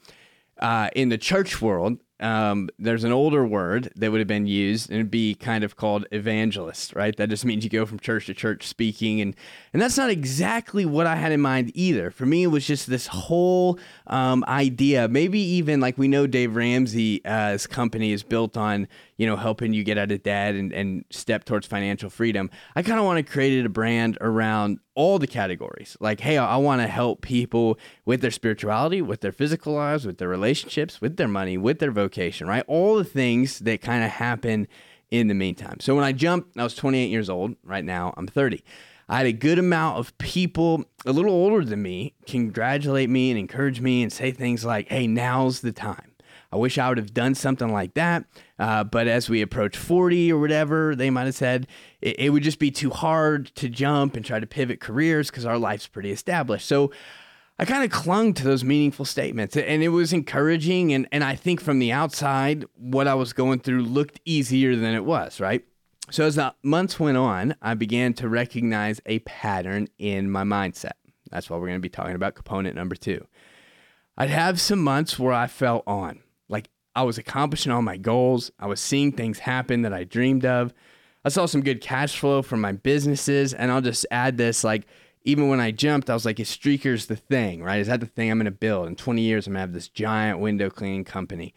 uh, 0.59 0.91
in 0.95 1.09
the 1.09 1.17
church 1.17 1.63
world, 1.63 1.97
um, 2.19 2.69
there's 2.79 3.03
an 3.03 3.11
older 3.11 3.45
word 3.45 3.91
that 3.95 4.11
would 4.11 4.19
have 4.19 4.27
been 4.27 4.47
used 4.47 4.89
and 4.89 4.99
it'd 4.99 5.11
be 5.11 5.35
kind 5.35 5.63
of 5.63 5.75
called 5.75 6.05
evangelist, 6.11 6.95
right? 6.95 7.15
That 7.15 7.29
just 7.29 7.45
means 7.45 7.63
you 7.63 7.69
go 7.69 7.85
from 7.85 7.99
church 7.99 8.25
to 8.25 8.33
church 8.33 8.67
speaking, 8.67 9.21
and 9.21 9.35
and 9.73 9.81
that's 9.81 9.97
not 9.97 10.09
exactly 10.09 10.85
what 10.85 11.05
I 11.05 11.15
had 11.15 11.31
in 11.31 11.41
mind 11.41 11.71
either. 11.75 12.09
For 12.09 12.25
me, 12.25 12.43
it 12.43 12.47
was 12.47 12.65
just 12.65 12.89
this 12.89 13.07
whole 13.07 13.77
um, 14.07 14.43
idea. 14.47 15.07
Maybe 15.07 15.39
even 15.39 15.79
like 15.79 15.97
we 15.97 16.07
know 16.07 16.25
Dave 16.25 16.55
Ramsey's 16.55 17.21
uh, 17.25 17.57
company 17.69 18.11
is 18.11 18.23
built 18.23 18.57
on 18.57 18.87
you 19.17 19.25
know, 19.25 19.35
helping 19.35 19.73
you 19.73 19.83
get 19.83 19.97
out 19.97 20.11
of 20.11 20.23
debt 20.23 20.55
and, 20.55 20.71
and 20.71 21.03
step 21.09 21.43
towards 21.43 21.67
financial 21.67 22.09
freedom. 22.09 22.49
I 22.75 22.83
kind 22.83 22.99
of 22.99 23.05
want 23.05 23.25
to 23.25 23.31
create 23.31 23.65
a 23.65 23.69
brand 23.69 24.17
around 24.21 24.79
all 24.95 25.19
the 25.19 25.27
categories. 25.27 25.97
Like, 25.99 26.19
hey, 26.19 26.37
I 26.37 26.57
want 26.57 26.81
to 26.81 26.87
help 26.87 27.21
people 27.21 27.77
with 28.05 28.21
their 28.21 28.31
spirituality, 28.31 29.01
with 29.01 29.21
their 29.21 29.31
physical 29.31 29.73
lives, 29.73 30.05
with 30.05 30.19
their 30.19 30.29
relationships, 30.29 31.01
with 31.01 31.17
their 31.17 31.27
money, 31.27 31.57
with 31.57 31.79
their 31.79 31.91
vocation, 31.91 32.47
right? 32.47 32.63
All 32.67 32.95
the 32.95 33.03
things 33.03 33.59
that 33.59 33.81
kind 33.81 34.03
of 34.03 34.11
happen 34.11 34.67
in 35.09 35.27
the 35.27 35.33
meantime. 35.33 35.79
So 35.79 35.95
when 35.95 36.03
I 36.03 36.11
jumped, 36.11 36.57
I 36.57 36.63
was 36.63 36.75
28 36.75 37.09
years 37.09 37.29
old. 37.29 37.55
Right 37.63 37.85
now, 37.85 38.13
I'm 38.17 38.27
30. 38.27 38.63
I 39.09 39.17
had 39.17 39.25
a 39.25 39.31
good 39.33 39.57
amount 39.57 39.97
of 39.97 40.17
people 40.17 40.83
a 41.05 41.13
little 41.13 41.31
older 41.31 41.63
than 41.63 41.81
me 41.81 42.13
congratulate 42.27 43.09
me 43.09 43.31
and 43.31 43.39
encourage 43.39 43.79
me 43.79 44.03
and 44.03 44.11
say 44.11 44.31
things 44.31 44.65
like, 44.65 44.89
hey, 44.89 45.07
now's 45.07 45.61
the 45.61 45.71
time. 45.71 46.11
I 46.51 46.57
wish 46.57 46.77
I 46.77 46.89
would 46.89 46.97
have 46.97 47.13
done 47.13 47.35
something 47.35 47.71
like 47.71 47.93
that. 47.95 48.25
Uh, 48.57 48.83
but 48.83 49.07
as 49.07 49.29
we 49.29 49.41
approach 49.41 49.75
40 49.75 50.31
or 50.31 50.39
whatever, 50.39 50.95
they 50.95 51.09
might 51.09 51.25
have 51.25 51.35
said 51.35 51.67
it, 52.01 52.19
it 52.19 52.29
would 52.29 52.43
just 52.43 52.59
be 52.59 52.71
too 52.71 52.89
hard 52.89 53.47
to 53.55 53.69
jump 53.69 54.15
and 54.15 54.25
try 54.25 54.39
to 54.39 54.47
pivot 54.47 54.79
careers 54.79 55.29
because 55.29 55.45
our 55.45 55.57
life's 55.57 55.87
pretty 55.87 56.11
established. 56.11 56.65
So 56.65 56.91
I 57.59 57.65
kind 57.65 57.83
of 57.83 57.91
clung 57.91 58.33
to 58.35 58.43
those 58.43 58.63
meaningful 58.63 59.05
statements 59.05 59.57
and 59.57 59.83
it 59.83 59.89
was 59.89 60.13
encouraging. 60.13 60.93
And, 60.93 61.07
and 61.11 61.23
I 61.23 61.35
think 61.35 61.59
from 61.59 61.79
the 61.79 61.91
outside, 61.91 62.65
what 62.75 63.07
I 63.07 63.15
was 63.15 63.33
going 63.33 63.59
through 63.59 63.81
looked 63.81 64.19
easier 64.25 64.75
than 64.75 64.93
it 64.93 65.05
was, 65.05 65.39
right? 65.39 65.65
So 66.09 66.25
as 66.25 66.35
the 66.35 66.55
months 66.63 66.99
went 66.99 67.17
on, 67.17 67.55
I 67.61 67.73
began 67.73 68.13
to 68.15 68.29
recognize 68.29 69.01
a 69.05 69.19
pattern 69.19 69.87
in 69.97 70.31
my 70.31 70.43
mindset. 70.43 70.93
That's 71.29 71.49
why 71.49 71.57
we're 71.57 71.67
going 71.67 71.79
to 71.79 71.81
be 71.81 71.89
talking 71.89 72.15
about 72.15 72.35
component 72.35 72.75
number 72.75 72.95
two. 72.95 73.27
I'd 74.17 74.29
have 74.29 74.61
some 74.61 74.81
months 74.81 75.19
where 75.19 75.33
I 75.33 75.47
felt 75.47 75.83
on. 75.85 76.21
I 76.97 77.03
was 77.03 77.19
accomplishing 77.19 77.71
all 77.71 77.83
my 77.83 77.95
goals. 77.95 78.49
I 78.59 78.65
was 78.65 78.81
seeing 78.81 79.11
things 79.11 79.37
happen 79.37 79.83
that 79.83 79.93
I 79.93 80.03
dreamed 80.03 80.45
of. 80.45 80.73
I 81.23 81.29
saw 81.29 81.45
some 81.45 81.61
good 81.61 81.79
cash 81.79 82.17
flow 82.17 82.41
from 82.41 82.59
my 82.59 82.71
businesses. 82.71 83.53
And 83.53 83.71
I'll 83.71 83.81
just 83.81 84.07
add 84.09 84.37
this 84.37 84.63
like, 84.63 84.87
even 85.23 85.47
when 85.47 85.59
I 85.59 85.69
jumped, 85.69 86.09
I 86.09 86.15
was 86.15 86.25
like, 86.25 86.39
is 86.39 86.49
Streakers 86.49 87.05
the 87.05 87.15
thing, 87.15 87.61
right? 87.61 87.79
Is 87.79 87.85
that 87.85 87.99
the 87.99 88.07
thing 88.07 88.31
I'm 88.31 88.39
going 88.39 88.45
to 88.45 88.51
build? 88.51 88.87
In 88.87 88.95
20 88.95 89.21
years, 89.21 89.45
I'm 89.45 89.53
going 89.53 89.57
to 89.57 89.61
have 89.61 89.73
this 89.73 89.89
giant 89.89 90.39
window 90.39 90.71
cleaning 90.71 91.03
company. 91.03 91.53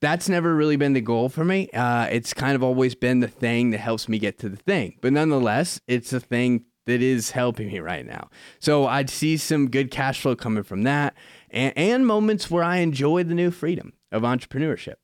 That's 0.00 0.28
never 0.28 0.56
really 0.56 0.76
been 0.76 0.94
the 0.94 1.00
goal 1.00 1.28
for 1.28 1.44
me. 1.44 1.70
Uh, 1.70 2.08
it's 2.10 2.34
kind 2.34 2.56
of 2.56 2.64
always 2.64 2.96
been 2.96 3.20
the 3.20 3.28
thing 3.28 3.70
that 3.70 3.78
helps 3.78 4.08
me 4.08 4.18
get 4.18 4.40
to 4.40 4.48
the 4.48 4.56
thing. 4.56 4.96
But 5.00 5.12
nonetheless, 5.12 5.80
it's 5.86 6.12
a 6.12 6.18
thing 6.18 6.64
that 6.86 7.00
is 7.00 7.30
helping 7.30 7.68
me 7.68 7.78
right 7.78 8.04
now. 8.04 8.28
So 8.58 8.86
I'd 8.86 9.10
see 9.10 9.36
some 9.36 9.70
good 9.70 9.92
cash 9.92 10.20
flow 10.20 10.34
coming 10.34 10.64
from 10.64 10.82
that 10.82 11.14
and, 11.50 11.76
and 11.76 12.06
moments 12.06 12.50
where 12.50 12.64
I 12.64 12.78
enjoyed 12.78 13.28
the 13.28 13.34
new 13.34 13.50
freedom 13.50 13.92
of 14.10 14.22
entrepreneurship. 14.22 14.96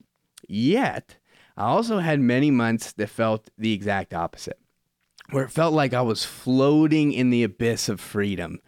Yet, 0.48 1.16
I 1.56 1.64
also 1.64 1.98
had 1.98 2.20
many 2.20 2.50
months 2.50 2.92
that 2.92 3.08
felt 3.08 3.50
the 3.56 3.72
exact 3.72 4.14
opposite, 4.14 4.58
where 5.30 5.44
it 5.44 5.50
felt 5.50 5.74
like 5.74 5.94
I 5.94 6.02
was 6.02 6.24
floating 6.24 7.12
in 7.12 7.30
the 7.30 7.42
abyss 7.42 7.88
of 7.88 8.00
freedom, 8.00 8.60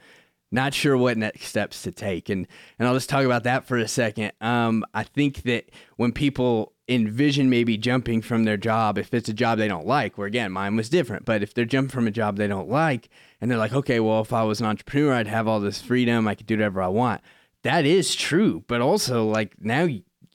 not 0.51 0.75
sure 0.75 0.97
what 0.97 1.19
next 1.19 1.45
steps 1.45 1.83
to 1.83 1.93
take. 1.93 2.29
And 2.29 2.47
and 2.79 2.89
I'll 2.89 2.95
just 2.95 3.11
talk 3.11 3.25
about 3.25 3.45
that 3.45 3.67
for 3.67 3.77
a 3.77 3.87
second. 3.87 4.33
Um, 4.41 4.85
I 4.95 5.05
think 5.05 5.43
that 5.43 5.71
when 5.97 6.13
people 6.13 6.73
envision 6.89 7.51
maybe 7.51 7.77
jumping 7.77 8.23
from 8.23 8.45
their 8.45 8.57
job, 8.57 8.97
if 8.97 9.13
it's 9.13 9.29
a 9.29 9.35
job 9.35 9.59
they 9.59 9.69
don't 9.69 9.87
like, 9.87 10.17
where 10.17 10.27
again 10.27 10.51
mine 10.51 10.75
was 10.75 10.89
different, 10.89 11.27
but 11.27 11.43
if 11.43 11.53
they're 11.53 11.67
jumping 11.67 11.91
from 11.91 12.07
a 12.07 12.11
job 12.11 12.37
they 12.37 12.47
don't 12.47 12.71
like, 12.71 13.11
and 13.41 13.51
they're 13.51 13.59
like, 13.59 13.75
okay, 13.75 14.01
well, 14.01 14.23
if 14.23 14.33
I 14.33 14.43
was 14.43 14.61
an 14.61 14.67
entrepreneur, 14.67 15.13
I'd 15.13 15.27
have 15.27 15.47
all 15.47 15.61
this 15.61 15.83
freedom, 15.83 16.27
I 16.27 16.35
could 16.35 16.47
do 16.47 16.57
whatever 16.57 16.81
I 16.81 16.89
want. 16.89 17.21
That 17.69 17.85
is 17.85 18.15
true, 18.15 18.65
but 18.67 18.81
also 18.81 19.27
like 19.27 19.53
now 19.61 19.87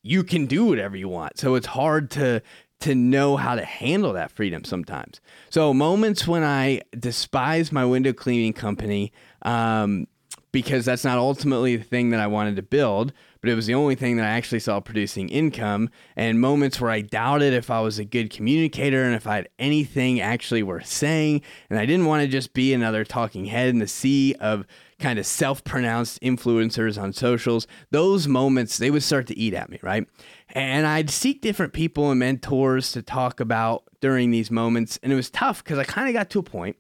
you 0.03 0.23
can 0.23 0.45
do 0.45 0.65
whatever 0.65 0.95
you 0.95 1.09
want. 1.09 1.39
So 1.39 1.55
it's 1.55 1.65
hard 1.65 2.11
to 2.11 2.43
to 2.81 2.93
know 2.93 3.37
how 3.37 3.55
to 3.55 3.65
handle 3.65 4.13
that 4.13 4.29
freedom 4.29 4.63
sometimes. 4.63 5.19
So 5.49 5.73
moments 5.73 6.27
when 6.27 6.43
I 6.43 6.81
despise 6.91 7.71
my 7.71 7.85
window 7.85 8.13
cleaning 8.13 8.53
company 8.53 9.11
um, 9.41 10.05
because 10.51 10.85
that's 10.85 11.03
not 11.03 11.17
ultimately 11.17 11.75
the 11.75 11.83
thing 11.83 12.11
that 12.11 12.19
I 12.19 12.27
wanted 12.27 12.55
to 12.57 12.61
build, 12.61 13.13
but 13.41 13.49
it 13.49 13.55
was 13.55 13.65
the 13.65 13.73
only 13.73 13.95
thing 13.95 14.17
that 14.17 14.25
I 14.27 14.29
actually 14.29 14.59
saw 14.59 14.79
producing 14.79 15.27
income. 15.29 15.89
And 16.15 16.39
moments 16.39 16.79
where 16.79 16.91
I 16.91 17.01
doubted 17.01 17.53
if 17.53 17.71
I 17.71 17.81
was 17.81 17.97
a 17.97 18.05
good 18.05 18.29
communicator 18.29 19.03
and 19.03 19.15
if 19.15 19.25
I 19.25 19.37
had 19.37 19.49
anything 19.57 20.21
actually 20.21 20.61
worth 20.61 20.85
saying. 20.85 21.41
And 21.71 21.79
I 21.79 21.87
didn't 21.87 22.05
want 22.05 22.21
to 22.21 22.27
just 22.27 22.53
be 22.53 22.75
another 22.75 23.03
talking 23.03 23.45
head 23.45 23.69
in 23.69 23.79
the 23.79 23.87
sea 23.87 24.35
of 24.39 24.67
kind 25.03 25.19
of 25.19 25.25
self-pronounced 25.25 26.22
influencers 26.22 27.00
on 27.00 27.12
socials 27.12 27.67
those 27.91 28.25
moments 28.25 28.77
they 28.77 28.89
would 28.89 29.03
start 29.03 29.27
to 29.27 29.38
eat 29.38 29.53
at 29.53 29.69
me 29.69 29.77
right 29.81 30.07
and 30.53 30.88
i'd 30.88 31.10
seek 31.10 31.41
different 31.41 31.74
people 31.74 32.10
and 32.10 32.19
mentors 32.19 32.93
to 32.93 33.01
talk 33.01 33.41
about 33.41 33.83
during 34.00 34.31
these 34.31 34.50
moments 34.50 34.98
and 35.03 35.12
it 35.12 35.15
was 35.15 35.29
tough 35.29 35.62
because 35.62 35.77
i 35.77 35.83
kind 35.83 36.07
of 36.07 36.13
got 36.13 36.29
to 36.29 36.39
a 36.39 36.43
point 36.43 36.77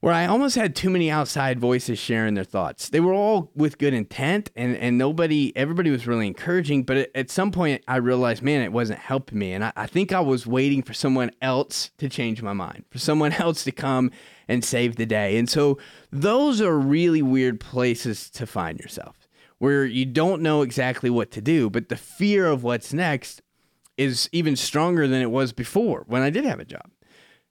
where 0.00 0.14
I 0.14 0.26
almost 0.26 0.56
had 0.56 0.74
too 0.74 0.88
many 0.88 1.10
outside 1.10 1.60
voices 1.60 1.98
sharing 1.98 2.34
their 2.34 2.44
thoughts. 2.44 2.88
They 2.88 3.00
were 3.00 3.12
all 3.12 3.50
with 3.54 3.76
good 3.76 3.92
intent 3.92 4.50
and, 4.56 4.74
and 4.76 4.96
nobody, 4.96 5.54
everybody 5.54 5.90
was 5.90 6.06
really 6.06 6.26
encouraging. 6.26 6.84
But 6.84 7.10
at, 7.14 7.30
some 7.30 7.52
point, 7.52 7.84
I 7.86 7.96
realized, 7.96 8.42
man, 8.42 8.62
it 8.62 8.72
wasn't 8.72 8.98
helping 8.98 9.38
me. 9.38 9.52
And 9.52 9.62
I, 9.62 9.72
I 9.76 9.86
think 9.86 10.12
I 10.12 10.20
was 10.20 10.46
waiting 10.46 10.82
for 10.82 10.94
someone 10.94 11.30
else 11.42 11.90
to 11.98 12.08
change 12.08 12.40
my 12.40 12.54
mind, 12.54 12.84
for 12.90 12.98
someone 12.98 13.32
else 13.38 13.62
to 13.64 13.72
come 13.72 14.10
and 14.50 14.64
save 14.64 14.96
the 14.96 15.06
day. 15.06 15.38
And 15.38 15.48
so 15.48 15.78
those 16.10 16.60
are 16.60 16.76
really 16.76 17.22
weird 17.22 17.60
places 17.60 18.28
to 18.30 18.46
find 18.46 18.80
yourself 18.80 19.16
where 19.58 19.84
you 19.84 20.04
don't 20.04 20.42
know 20.42 20.62
exactly 20.62 21.08
what 21.10 21.30
to 21.30 21.40
do, 21.40 21.70
but 21.70 21.88
the 21.88 21.96
fear 21.96 22.46
of 22.46 22.64
what's 22.64 22.92
next 22.92 23.42
is 23.96 24.28
even 24.32 24.56
stronger 24.56 25.06
than 25.06 25.22
it 25.22 25.30
was 25.30 25.52
before 25.52 26.04
when 26.08 26.22
I 26.22 26.30
did 26.30 26.44
have 26.44 26.58
a 26.58 26.64
job. 26.64 26.90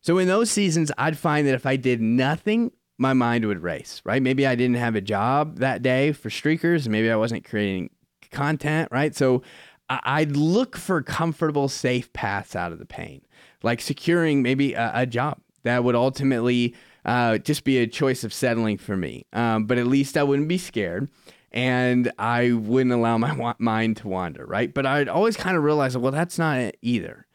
So 0.01 0.17
in 0.17 0.27
those 0.27 0.49
seasons, 0.49 0.91
I'd 0.97 1.17
find 1.17 1.47
that 1.47 1.53
if 1.53 1.65
I 1.65 1.75
did 1.75 2.01
nothing, 2.01 2.71
my 2.97 3.13
mind 3.13 3.45
would 3.45 3.61
race, 3.61 4.01
right? 4.03 4.21
Maybe 4.21 4.45
I 4.45 4.55
didn't 4.55 4.77
have 4.77 4.95
a 4.95 5.01
job 5.01 5.59
that 5.59 5.81
day 5.81 6.11
for 6.11 6.29
streakers. 6.29 6.87
Maybe 6.87 7.09
I 7.11 7.15
wasn't 7.15 7.45
creating 7.45 7.91
content, 8.31 8.89
right? 8.91 9.15
So 9.15 9.43
I'd 9.89 10.35
look 10.35 10.75
for 10.75 11.01
comfortable, 11.01 11.69
safe 11.69 12.11
paths 12.11 12.55
out 12.55 12.71
of 12.71 12.79
the 12.79 12.85
pain, 12.85 13.21
like 13.63 13.79
securing 13.79 14.41
maybe 14.41 14.73
a, 14.73 14.91
a 14.95 15.05
job 15.05 15.39
that 15.63 15.83
would 15.83 15.95
ultimately 15.95 16.75
uh, 17.05 17.37
just 17.37 17.63
be 17.63 17.77
a 17.79 17.87
choice 17.87 18.23
of 18.23 18.33
settling 18.33 18.77
for 18.77 18.95
me. 18.97 19.25
Um, 19.33 19.65
but 19.65 19.77
at 19.77 19.87
least 19.87 20.17
I 20.17 20.23
wouldn't 20.23 20.47
be 20.47 20.57
scared 20.57 21.09
and 21.51 22.11
I 22.19 22.51
wouldn't 22.51 22.93
allow 22.93 23.17
my 23.17 23.33
wa- 23.33 23.55
mind 23.59 23.97
to 23.97 24.07
wander, 24.07 24.45
right? 24.45 24.73
But 24.73 24.85
I'd 24.85 25.09
always 25.09 25.37
kind 25.37 25.57
of 25.57 25.63
realize, 25.63 25.97
well, 25.97 26.11
that's 26.11 26.37
not 26.37 26.59
it 26.59 26.77
either. 26.81 27.25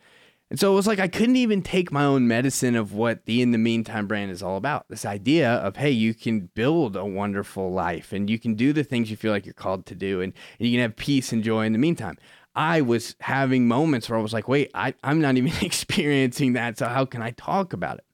And 0.51 0.61
so 0.61 0.73
it 0.73 0.77
was 0.77 0.87
like 0.87 1.01
I 1.01 1.09
couldn't 1.09 1.37
even 1.37 1.63
take 1.63 1.91
my 1.91 2.05
own 2.05 2.29
medicine 2.29 2.77
of 2.77 2.93
what 2.93 3.25
the 3.25 3.43
In 3.43 3.51
the 3.51 3.59
Meantime 3.59 4.07
brand 4.07 4.31
is 4.31 4.43
all 4.43 4.57
about. 4.57 4.87
This 4.89 5.05
idea 5.05 5.51
of, 5.51 5.77
hey, 5.77 5.91
you 5.91 6.15
can 6.15 6.51
build 6.55 6.97
a 6.97 7.05
wonderful 7.05 7.73
life 7.73 8.13
and 8.13 8.29
you 8.31 8.39
can 8.39 8.55
do 8.55 8.73
the 8.73 8.85
things 8.85 9.11
you 9.11 9.17
feel 9.17 9.33
like 9.33 9.47
you're 9.47 9.55
called 9.55 9.87
to 9.87 9.95
do 9.95 10.21
and, 10.21 10.33
and 10.59 10.69
you 10.69 10.75
can 10.75 10.83
have 10.83 10.97
peace 10.97 11.33
and 11.33 11.43
joy 11.43 11.65
in 11.65 11.73
the 11.73 11.79
meantime. 11.79 12.19
I 12.55 12.83
was 12.83 13.17
having 13.19 13.67
moments 13.67 14.09
where 14.09 14.19
I 14.19 14.23
was 14.23 14.33
like, 14.33 14.47
wait, 14.47 14.71
I, 14.75 14.95
I'm 15.03 15.21
not 15.21 15.37
even 15.37 15.53
experiencing 15.63 16.53
that. 16.53 16.79
So 16.79 16.87
how 16.87 17.05
can 17.05 17.23
I 17.23 17.33
talk 17.33 17.73
about 17.73 17.99
it? 17.99 18.05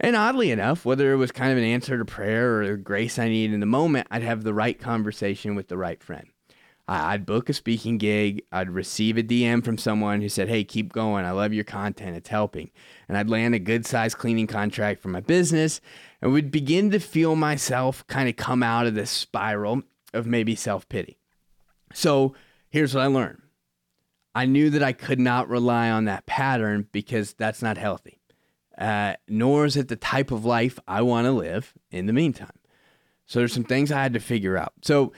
And 0.00 0.14
oddly 0.14 0.50
enough, 0.50 0.84
whether 0.84 1.12
it 1.12 1.16
was 1.16 1.32
kind 1.32 1.50
of 1.50 1.58
an 1.58 1.64
answer 1.64 1.98
to 1.98 2.04
prayer 2.04 2.62
or 2.62 2.76
grace 2.76 3.18
I 3.18 3.28
needed 3.28 3.54
in 3.54 3.60
the 3.60 3.66
moment, 3.66 4.06
I'd 4.10 4.22
have 4.22 4.44
the 4.44 4.54
right 4.54 4.78
conversation 4.78 5.54
with 5.54 5.68
the 5.68 5.76
right 5.76 6.02
friend. 6.02 6.28
I'd 6.90 7.26
book 7.26 7.50
a 7.50 7.52
speaking 7.52 7.98
gig. 7.98 8.42
I'd 8.50 8.70
receive 8.70 9.18
a 9.18 9.22
DM 9.22 9.62
from 9.62 9.76
someone 9.76 10.22
who 10.22 10.30
said, 10.30 10.48
Hey, 10.48 10.64
keep 10.64 10.92
going. 10.92 11.26
I 11.26 11.32
love 11.32 11.52
your 11.52 11.64
content. 11.64 12.16
It's 12.16 12.30
helping. 12.30 12.70
And 13.08 13.18
I'd 13.18 13.28
land 13.28 13.54
a 13.54 13.58
good 13.58 13.84
sized 13.84 14.16
cleaning 14.16 14.46
contract 14.46 15.02
for 15.02 15.08
my 15.08 15.20
business 15.20 15.82
and 16.22 16.32
would 16.32 16.50
begin 16.50 16.90
to 16.92 16.98
feel 16.98 17.36
myself 17.36 18.06
kind 18.06 18.28
of 18.28 18.36
come 18.36 18.62
out 18.62 18.86
of 18.86 18.94
this 18.94 19.10
spiral 19.10 19.82
of 20.14 20.26
maybe 20.26 20.54
self 20.54 20.88
pity. 20.88 21.18
So 21.92 22.34
here's 22.70 22.94
what 22.94 23.04
I 23.04 23.08
learned 23.08 23.42
I 24.34 24.46
knew 24.46 24.70
that 24.70 24.82
I 24.82 24.94
could 24.94 25.20
not 25.20 25.50
rely 25.50 25.90
on 25.90 26.06
that 26.06 26.24
pattern 26.24 26.88
because 26.90 27.34
that's 27.34 27.60
not 27.60 27.76
healthy, 27.76 28.17
uh, 28.78 29.14
nor 29.26 29.64
is 29.64 29.76
it 29.76 29.88
the 29.88 29.96
type 29.96 30.30
of 30.30 30.44
life 30.44 30.78
I 30.86 31.02
want 31.02 31.26
to 31.26 31.32
live 31.32 31.74
in 31.90 32.06
the 32.06 32.12
meantime. 32.12 32.58
So 33.26 33.40
there's 33.40 33.52
some 33.52 33.64
things 33.64 33.92
I 33.92 34.02
had 34.02 34.14
to 34.14 34.20
figure 34.20 34.56
out. 34.56 34.72
So 34.82 35.12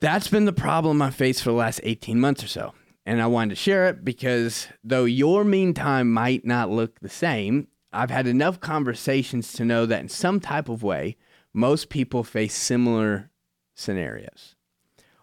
that's 0.00 0.28
been 0.28 0.44
the 0.44 0.52
problem 0.52 1.02
I 1.02 1.10
faced 1.10 1.42
for 1.42 1.50
the 1.50 1.56
last 1.56 1.80
18 1.82 2.18
months 2.18 2.44
or 2.44 2.48
so. 2.48 2.74
And 3.04 3.20
I 3.20 3.26
wanted 3.26 3.50
to 3.50 3.56
share 3.56 3.88
it 3.88 4.04
because 4.04 4.68
though 4.82 5.04
your 5.04 5.44
meantime 5.44 6.10
might 6.10 6.44
not 6.46 6.70
look 6.70 7.00
the 7.00 7.08
same, 7.08 7.68
I've 7.92 8.10
had 8.10 8.26
enough 8.26 8.60
conversations 8.60 9.52
to 9.54 9.64
know 9.64 9.84
that 9.86 10.00
in 10.00 10.08
some 10.08 10.40
type 10.40 10.68
of 10.68 10.82
way, 10.82 11.16
most 11.52 11.90
people 11.90 12.24
face 12.24 12.54
similar 12.54 13.30
scenarios. 13.74 14.54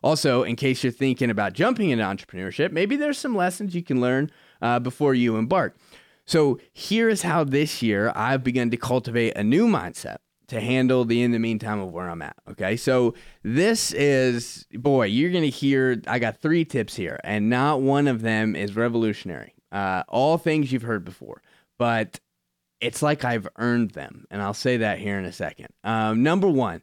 Also, 0.04 0.44
in 0.44 0.56
case 0.56 0.84
you're 0.84 0.92
thinking 0.92 1.30
about 1.30 1.54
jumping 1.54 1.90
into 1.90 2.04
entrepreneurship, 2.04 2.72
maybe 2.72 2.96
there's 2.96 3.18
some 3.18 3.36
lessons 3.36 3.76
you 3.76 3.84
can 3.84 4.02
learn 4.02 4.32
uh, 4.62 4.80
before 4.80 5.14
you 5.14 5.36
embark. 5.36 5.76
So, 6.32 6.62
here 6.72 7.10
is 7.10 7.24
how 7.24 7.44
this 7.44 7.82
year 7.82 8.14
I've 8.16 8.42
begun 8.42 8.70
to 8.70 8.78
cultivate 8.78 9.36
a 9.36 9.44
new 9.44 9.68
mindset 9.68 10.20
to 10.48 10.62
handle 10.62 11.04
the 11.04 11.24
in 11.24 11.32
the 11.32 11.40
meantime 11.40 11.82
of 11.82 11.92
where 11.92 12.10
I'm 12.10 12.22
at. 12.22 12.38
Okay. 12.52 12.78
So, 12.78 13.16
this 13.44 13.92
is, 13.92 14.66
boy, 14.72 15.08
you're 15.08 15.32
going 15.32 15.44
to 15.44 15.50
hear, 15.50 16.02
I 16.08 16.20
got 16.20 16.38
three 16.38 16.64
tips 16.64 16.96
here, 16.96 17.20
and 17.26 17.50
not 17.50 17.82
one 17.82 18.08
of 18.08 18.22
them 18.22 18.56
is 18.56 18.78
revolutionary. 18.78 19.56
Uh, 19.74 20.04
all 20.08 20.38
things 20.38 20.72
you've 20.72 20.84
heard 20.84 21.04
before, 21.04 21.42
but 21.78 22.22
it's 22.80 23.02
like 23.02 23.26
I've 23.26 23.50
earned 23.58 23.92
them. 23.92 24.26
And 24.32 24.42
I'll 24.42 24.54
say 24.54 24.78
that 24.78 25.00
here 25.00 25.20
in 25.20 25.26
a 25.26 25.34
second. 25.34 25.68
Um, 25.84 26.24
number 26.24 26.48
one, 26.48 26.82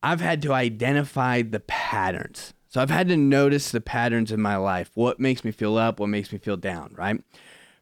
I've 0.00 0.20
had 0.20 0.42
to 0.42 0.52
identify 0.52 1.42
the 1.42 1.58
patterns. 1.58 2.54
So 2.68 2.80
I've 2.80 2.90
had 2.90 3.08
to 3.08 3.16
notice 3.16 3.72
the 3.72 3.80
patterns 3.80 4.30
in 4.30 4.40
my 4.40 4.54
life. 4.54 4.92
What 4.94 5.18
makes 5.18 5.42
me 5.42 5.50
feel 5.50 5.76
up? 5.76 5.98
What 5.98 6.08
makes 6.08 6.32
me 6.32 6.38
feel 6.38 6.56
down, 6.56 6.94
right? 6.96 7.20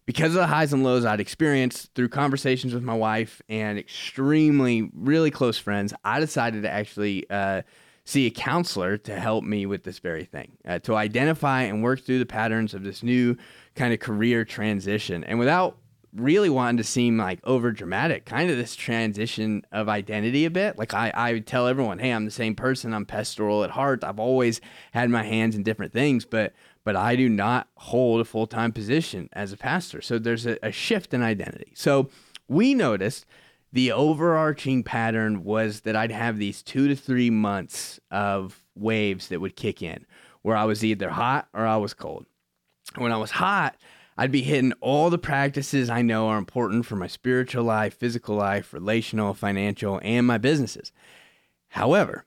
Because 0.06 0.34
of 0.34 0.40
the 0.40 0.46
highs 0.46 0.72
and 0.72 0.84
lows 0.84 1.04
I'd 1.04 1.20
experienced 1.20 1.94
through 1.94 2.10
conversations 2.10 2.74
with 2.74 2.82
my 2.82 2.94
wife 2.94 3.40
and 3.48 3.78
extremely, 3.78 4.90
really 4.94 5.30
close 5.30 5.56
friends, 5.56 5.94
I 6.04 6.20
decided 6.20 6.62
to 6.64 6.70
actually 6.70 7.28
uh, 7.30 7.62
see 8.04 8.26
a 8.26 8.30
counselor 8.30 8.98
to 8.98 9.18
help 9.18 9.44
me 9.44 9.64
with 9.64 9.84
this 9.84 10.00
very 10.00 10.24
thing, 10.24 10.52
uh, 10.66 10.78
to 10.80 10.94
identify 10.94 11.62
and 11.62 11.82
work 11.82 12.02
through 12.02 12.18
the 12.18 12.26
patterns 12.26 12.74
of 12.74 12.84
this 12.84 13.02
new 13.02 13.36
kind 13.76 13.94
of 13.94 14.00
career 14.00 14.44
transition. 14.44 15.24
And 15.24 15.38
without 15.38 15.78
really 16.14 16.50
wanting 16.50 16.76
to 16.76 16.84
seem 16.84 17.18
like 17.18 17.40
over 17.44 17.72
dramatic, 17.72 18.24
kind 18.24 18.50
of 18.50 18.56
this 18.56 18.76
transition 18.76 19.64
of 19.72 19.88
identity 19.88 20.44
a 20.44 20.50
bit. 20.50 20.78
Like 20.78 20.94
I, 20.94 21.12
I 21.14 21.38
tell 21.40 21.66
everyone, 21.66 21.98
hey, 21.98 22.12
I'm 22.12 22.24
the 22.24 22.30
same 22.30 22.54
person. 22.54 22.94
I'm 22.94 23.06
pastoral 23.06 23.64
at 23.64 23.70
heart. 23.70 24.04
I've 24.04 24.20
always 24.20 24.60
had 24.92 25.10
my 25.10 25.24
hands 25.24 25.56
in 25.56 25.62
different 25.62 25.92
things, 25.92 26.24
but 26.24 26.52
but 26.84 26.96
I 26.96 27.16
do 27.16 27.28
not 27.28 27.68
hold 27.76 28.20
a 28.20 28.24
full 28.24 28.46
time 28.46 28.72
position 28.72 29.28
as 29.32 29.52
a 29.52 29.56
pastor. 29.56 30.00
So 30.00 30.18
there's 30.18 30.46
a, 30.46 30.58
a 30.62 30.70
shift 30.70 31.14
in 31.14 31.22
identity. 31.22 31.72
So 31.74 32.10
we 32.46 32.74
noticed 32.74 33.24
the 33.72 33.90
overarching 33.90 34.84
pattern 34.84 35.42
was 35.42 35.80
that 35.80 35.96
I'd 35.96 36.12
have 36.12 36.38
these 36.38 36.62
two 36.62 36.86
to 36.88 36.94
three 36.94 37.30
months 37.30 37.98
of 38.10 38.62
waves 38.76 39.28
that 39.28 39.40
would 39.40 39.56
kick 39.56 39.82
in 39.82 40.06
where 40.42 40.56
I 40.56 40.64
was 40.64 40.84
either 40.84 41.08
hot 41.08 41.48
or 41.54 41.66
I 41.66 41.78
was 41.78 41.94
cold. 41.94 42.26
When 42.96 43.12
I 43.12 43.16
was 43.16 43.32
hot, 43.32 43.76
I'd 44.16 44.30
be 44.30 44.42
hitting 44.42 44.74
all 44.80 45.10
the 45.10 45.18
practices 45.18 45.90
I 45.90 46.02
know 46.02 46.28
are 46.28 46.38
important 46.38 46.86
for 46.86 46.96
my 46.96 47.06
spiritual 47.06 47.64
life, 47.64 47.96
physical 47.96 48.36
life, 48.36 48.72
relational, 48.72 49.34
financial, 49.34 50.00
and 50.04 50.26
my 50.26 50.38
businesses. 50.38 50.92
However, 51.68 52.26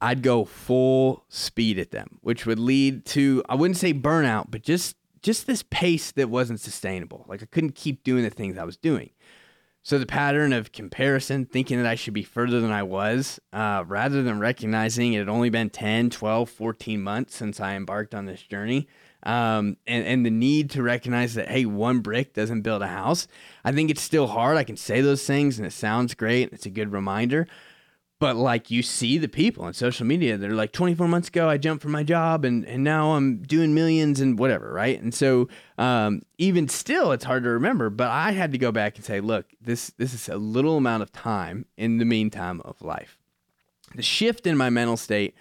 I'd 0.00 0.22
go 0.22 0.44
full 0.44 1.24
speed 1.28 1.78
at 1.78 1.90
them, 1.90 2.18
which 2.20 2.46
would 2.46 2.58
lead 2.58 3.04
to 3.06 3.42
I 3.48 3.54
wouldn't 3.54 3.78
say 3.78 3.92
burnout, 3.92 4.46
but 4.50 4.62
just 4.62 4.96
just 5.22 5.46
this 5.46 5.64
pace 5.64 6.12
that 6.12 6.30
wasn't 6.30 6.60
sustainable. 6.60 7.24
Like 7.28 7.42
I 7.42 7.46
couldn't 7.46 7.74
keep 7.74 8.04
doing 8.04 8.22
the 8.22 8.30
things 8.30 8.56
I 8.56 8.64
was 8.64 8.76
doing. 8.76 9.10
So 9.82 9.98
the 9.98 10.06
pattern 10.06 10.52
of 10.52 10.72
comparison, 10.72 11.46
thinking 11.46 11.78
that 11.78 11.86
I 11.88 11.94
should 11.94 12.12
be 12.12 12.22
further 12.22 12.60
than 12.60 12.70
I 12.70 12.82
was, 12.82 13.40
uh, 13.52 13.84
rather 13.86 14.22
than 14.22 14.38
recognizing 14.38 15.14
it 15.14 15.20
had 15.20 15.28
only 15.30 15.48
been 15.48 15.70
10, 15.70 16.10
12, 16.10 16.50
14 16.50 17.00
months 17.00 17.36
since 17.36 17.58
I 17.58 17.74
embarked 17.74 18.14
on 18.14 18.26
this 18.26 18.42
journey, 18.42 18.86
um, 19.22 19.76
and, 19.86 20.04
and 20.04 20.26
the 20.26 20.30
need 20.30 20.70
to 20.70 20.82
recognize 20.82 21.34
that, 21.34 21.48
hey, 21.48 21.64
one 21.64 22.00
brick 22.00 22.34
doesn't 22.34 22.62
build 22.62 22.82
a 22.82 22.86
house. 22.86 23.26
I 23.64 23.72
think 23.72 23.90
it's 23.90 24.02
still 24.02 24.26
hard. 24.26 24.56
I 24.56 24.64
can 24.64 24.76
say 24.76 25.00
those 25.00 25.26
things 25.26 25.58
and 25.58 25.66
it 25.66 25.72
sounds 25.72 26.14
great. 26.14 26.52
It's 26.52 26.66
a 26.66 26.70
good 26.70 26.92
reminder. 26.92 27.48
But 28.20 28.34
like 28.34 28.70
you 28.70 28.82
see 28.82 29.16
the 29.16 29.28
people 29.28 29.64
on 29.64 29.74
social 29.74 30.04
media, 30.04 30.36
they're 30.36 30.50
like 30.50 30.72
24 30.72 31.06
months 31.06 31.28
ago, 31.28 31.48
I 31.48 31.56
jumped 31.56 31.82
from 31.82 31.92
my 31.92 32.02
job 32.02 32.44
and, 32.44 32.64
and 32.66 32.82
now 32.82 33.12
I'm 33.12 33.42
doing 33.42 33.74
millions 33.74 34.20
and 34.20 34.36
whatever, 34.36 34.72
right? 34.72 35.00
And 35.00 35.14
so 35.14 35.48
um, 35.76 36.22
even 36.36 36.68
still, 36.68 37.12
it's 37.12 37.24
hard 37.24 37.44
to 37.44 37.50
remember. 37.50 37.90
But 37.90 38.08
I 38.08 38.32
had 38.32 38.50
to 38.52 38.58
go 38.58 38.72
back 38.72 38.96
and 38.96 39.04
say, 39.04 39.20
look, 39.20 39.46
this 39.60 39.92
this 39.98 40.14
is 40.14 40.28
a 40.28 40.36
little 40.36 40.76
amount 40.76 41.04
of 41.04 41.12
time 41.12 41.66
in 41.76 41.98
the 41.98 42.04
meantime 42.04 42.60
of 42.64 42.82
life. 42.82 43.18
The 43.94 44.02
shift 44.02 44.46
in 44.46 44.56
my 44.56 44.68
mental 44.68 44.96
state 44.96 45.34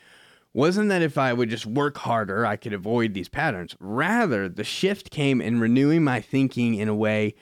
wasn't 0.53 0.89
that 0.89 1.01
if 1.01 1.17
I 1.17 1.33
would 1.33 1.49
just 1.49 1.65
work 1.65 1.97
harder, 1.97 2.45
I 2.45 2.57
could 2.57 2.73
avoid 2.73 3.13
these 3.13 3.29
patterns. 3.29 3.75
Rather, 3.79 4.47
the 4.47 4.63
shift 4.63 5.09
came 5.09 5.41
in 5.41 5.59
renewing 5.59 6.03
my 6.03 6.21
thinking 6.21 6.75
in 6.75 6.87
a 6.87 6.95
way 6.95 7.33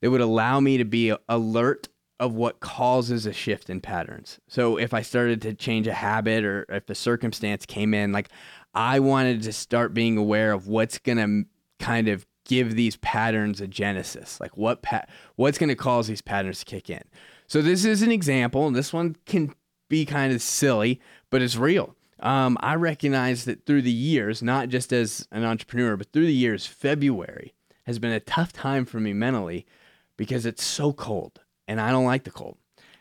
that 0.00 0.10
would 0.10 0.20
allow 0.20 0.60
me 0.60 0.76
to 0.76 0.84
be 0.84 1.14
alert 1.28 1.88
of 2.22 2.34
what 2.34 2.60
causes 2.60 3.26
a 3.26 3.32
shift 3.32 3.68
in 3.68 3.80
patterns. 3.80 4.38
So 4.46 4.76
if 4.76 4.94
I 4.94 5.02
started 5.02 5.42
to 5.42 5.54
change 5.54 5.88
a 5.88 5.92
habit 5.92 6.44
or 6.44 6.64
if 6.68 6.88
a 6.88 6.94
circumstance 6.94 7.66
came 7.66 7.92
in, 7.92 8.12
like 8.12 8.28
I 8.74 9.00
wanted 9.00 9.42
to 9.42 9.52
start 9.52 9.92
being 9.92 10.16
aware 10.16 10.52
of 10.52 10.68
what's 10.68 10.98
going 10.98 11.18
to 11.18 11.84
kind 11.84 12.06
of 12.06 12.24
give 12.44 12.76
these 12.76 12.96
patterns 12.96 13.60
a 13.60 13.66
genesis. 13.66 14.40
Like 14.40 14.56
what 14.56 14.82
pa- 14.82 15.06
what's 15.34 15.58
going 15.58 15.68
to 15.68 15.74
cause 15.74 16.06
these 16.06 16.22
patterns 16.22 16.60
to 16.60 16.64
kick 16.64 16.88
in. 16.88 17.02
So 17.48 17.60
this 17.60 17.84
is 17.84 18.02
an 18.02 18.12
example, 18.12 18.68
and 18.68 18.76
this 18.76 18.92
one 18.92 19.16
can 19.26 19.52
be 19.90 20.06
kind 20.06 20.32
of 20.32 20.40
silly, 20.40 21.00
but 21.28 21.42
it's 21.42 21.56
real 21.56 21.96
um, 22.22 22.56
I 22.60 22.76
recognize 22.76 23.44
that 23.46 23.66
through 23.66 23.82
the 23.82 23.90
years, 23.90 24.42
not 24.42 24.68
just 24.68 24.92
as 24.92 25.26
an 25.32 25.44
entrepreneur, 25.44 25.96
but 25.96 26.12
through 26.12 26.26
the 26.26 26.32
years, 26.32 26.66
February 26.66 27.52
has 27.84 27.98
been 27.98 28.12
a 28.12 28.20
tough 28.20 28.52
time 28.52 28.84
for 28.84 29.00
me 29.00 29.12
mentally 29.12 29.66
because 30.16 30.46
it's 30.46 30.62
so 30.62 30.92
cold 30.92 31.40
and 31.68 31.80
I 31.80 31.90
don't 31.90 32.04
like 32.04 32.24
the 32.24 32.30
cold. 32.30 32.58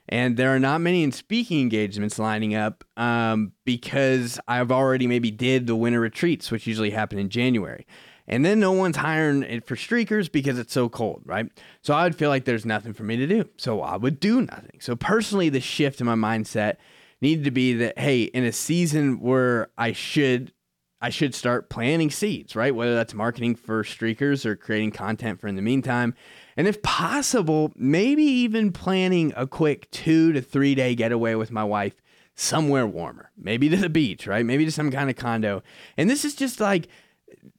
And 0.09 0.35
there 0.35 0.53
are 0.53 0.59
not 0.59 0.81
many 0.81 1.03
in 1.03 1.11
speaking 1.11 1.61
engagements 1.61 2.19
lining 2.19 2.53
up 2.53 2.83
um, 2.97 3.53
because 3.65 4.39
I've 4.47 4.71
already 4.71 5.07
maybe 5.07 5.31
did 5.31 5.67
the 5.67 5.75
winter 5.75 6.01
retreats, 6.01 6.51
which 6.51 6.67
usually 6.67 6.89
happen 6.89 7.17
in 7.17 7.29
January. 7.29 7.85
And 8.27 8.45
then 8.45 8.59
no 8.59 8.71
one's 8.71 8.97
hiring 8.97 9.43
it 9.43 9.65
for 9.65 9.75
streakers 9.75 10.31
because 10.31 10.57
it's 10.59 10.73
so 10.73 10.89
cold, 10.89 11.21
right? 11.25 11.47
So 11.81 11.93
I 11.93 12.03
would 12.03 12.15
feel 12.15 12.29
like 12.29 12.45
there's 12.45 12.65
nothing 12.65 12.93
for 12.93 13.03
me 13.03 13.17
to 13.17 13.27
do. 13.27 13.49
So 13.57 13.81
I 13.81 13.97
would 13.97 14.19
do 14.19 14.41
nothing. 14.41 14.79
So 14.79 14.95
personally, 14.95 15.49
the 15.49 15.59
shift 15.59 16.01
in 16.01 16.07
my 16.07 16.15
mindset 16.15 16.77
needed 17.21 17.45
to 17.45 17.51
be 17.51 17.73
that 17.73 17.97
hey, 17.97 18.23
in 18.23 18.43
a 18.43 18.51
season 18.51 19.19
where 19.19 19.69
I 19.77 19.91
should 19.91 20.53
I 21.01 21.09
should 21.09 21.33
start 21.33 21.69
planting 21.69 22.11
seeds, 22.11 22.55
right? 22.55 22.75
Whether 22.75 22.95
that's 22.95 23.13
marketing 23.13 23.55
for 23.55 23.83
streakers 23.83 24.45
or 24.45 24.55
creating 24.55 24.91
content 24.91 25.39
for 25.39 25.47
in 25.47 25.55
the 25.55 25.61
meantime. 25.61 26.13
And 26.57 26.67
if 26.67 26.81
possible, 26.81 27.71
maybe 27.75 28.23
even 28.23 28.71
planning 28.71 29.33
a 29.35 29.47
quick 29.47 29.89
two 29.91 30.33
to 30.33 30.41
three 30.41 30.75
day 30.75 30.95
getaway 30.95 31.35
with 31.35 31.51
my 31.51 31.63
wife 31.63 32.01
somewhere 32.35 32.87
warmer, 32.87 33.31
maybe 33.37 33.69
to 33.69 33.77
the 33.77 33.89
beach, 33.89 34.27
right? 34.27 34.45
Maybe 34.45 34.65
to 34.65 34.71
some 34.71 34.91
kind 34.91 35.09
of 35.09 35.15
condo. 35.15 35.63
And 35.97 36.09
this 36.09 36.25
is 36.25 36.35
just 36.35 36.59
like 36.59 36.87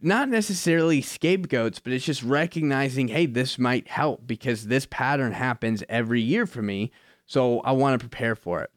not 0.01 0.29
necessarily 0.29 1.01
scapegoats, 1.01 1.79
but 1.79 1.93
it's 1.93 2.05
just 2.05 2.23
recognizing, 2.23 3.09
hey, 3.09 3.27
this 3.27 3.59
might 3.59 3.89
help 3.89 4.27
because 4.27 4.67
this 4.67 4.87
pattern 4.87 5.33
happens 5.33 5.83
every 5.89 6.21
year 6.21 6.47
for 6.47 6.63
me. 6.63 6.91
So 7.27 7.61
I 7.61 7.73
want 7.73 7.99
to 7.99 8.07
prepare 8.07 8.35
for 8.35 8.63
it. 8.63 8.71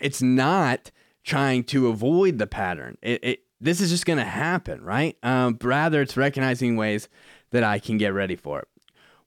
It's 0.00 0.22
not 0.22 0.90
trying 1.24 1.64
to 1.64 1.88
avoid 1.88 2.38
the 2.38 2.46
pattern. 2.46 2.98
It, 3.02 3.24
it 3.24 3.42
this 3.60 3.80
is 3.80 3.90
just 3.90 4.06
going 4.06 4.18
to 4.18 4.24
happen, 4.24 4.82
right? 4.82 5.16
Um, 5.22 5.58
rather, 5.60 6.00
it's 6.00 6.16
recognizing 6.16 6.76
ways 6.76 7.08
that 7.50 7.64
I 7.64 7.78
can 7.78 7.98
get 7.98 8.14
ready 8.14 8.36
for 8.36 8.60
it. 8.60 8.68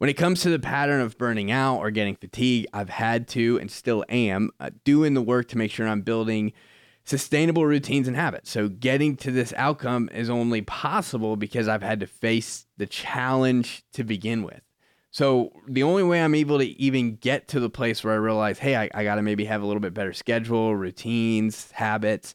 When 0.01 0.09
it 0.09 0.15
comes 0.15 0.41
to 0.41 0.49
the 0.49 0.57
pattern 0.57 0.99
of 0.99 1.15
burning 1.19 1.51
out 1.51 1.77
or 1.77 1.91
getting 1.91 2.15
fatigued, 2.15 2.65
I've 2.73 2.89
had 2.89 3.27
to 3.27 3.59
and 3.59 3.69
still 3.69 4.03
am 4.09 4.49
uh, 4.59 4.71
doing 4.83 5.13
the 5.13 5.21
work 5.21 5.47
to 5.49 5.59
make 5.59 5.69
sure 5.69 5.87
I'm 5.87 6.01
building 6.01 6.53
sustainable 7.05 7.67
routines 7.67 8.07
and 8.07 8.17
habits. 8.17 8.49
So 8.49 8.67
getting 8.67 9.15
to 9.17 9.29
this 9.29 9.53
outcome 9.55 10.09
is 10.11 10.27
only 10.27 10.63
possible 10.63 11.35
because 11.35 11.67
I've 11.67 11.83
had 11.83 11.99
to 11.99 12.07
face 12.07 12.65
the 12.77 12.87
challenge 12.87 13.83
to 13.93 14.03
begin 14.03 14.41
with. 14.41 14.61
So 15.11 15.51
the 15.67 15.83
only 15.83 16.01
way 16.01 16.23
I'm 16.23 16.33
able 16.33 16.57
to 16.57 16.65
even 16.81 17.17
get 17.17 17.47
to 17.49 17.59
the 17.59 17.69
place 17.69 18.03
where 18.03 18.15
I 18.15 18.17
realize, 18.17 18.57
hey, 18.57 18.75
I, 18.75 18.89
I 18.95 19.03
got 19.03 19.17
to 19.17 19.21
maybe 19.21 19.45
have 19.45 19.61
a 19.61 19.67
little 19.67 19.81
bit 19.81 19.93
better 19.93 20.13
schedule, 20.13 20.75
routines, 20.75 21.69
habits, 21.73 22.33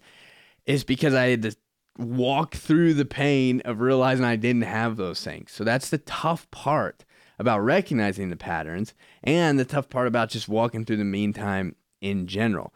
is 0.67 0.85
because 0.85 1.15
I 1.15 1.31
had 1.31 1.43
to 1.43 1.57
walk 1.99 2.55
through 2.55 2.95
the 2.95 3.05
pain 3.05 3.61
of 3.65 3.81
realizing 3.81 4.25
I 4.25 4.37
didn't 4.37 4.63
have 4.63 4.97
those 4.97 5.25
things. 5.25 5.51
So 5.51 5.65
that's 5.65 5.91
the 5.91 5.99
tough 5.99 6.49
part 6.53 7.05
about 7.39 7.61
recognizing 7.61 8.29
the 8.29 8.37
patterns 8.37 8.95
and 9.23 9.59
the 9.59 9.65
tough 9.65 9.89
part 9.89 10.07
about 10.07 10.31
just 10.31 10.49
walking 10.49 10.85
through 10.85 10.97
the 10.97 11.05
meantime 11.05 11.75
in 12.01 12.27
general. 12.27 12.73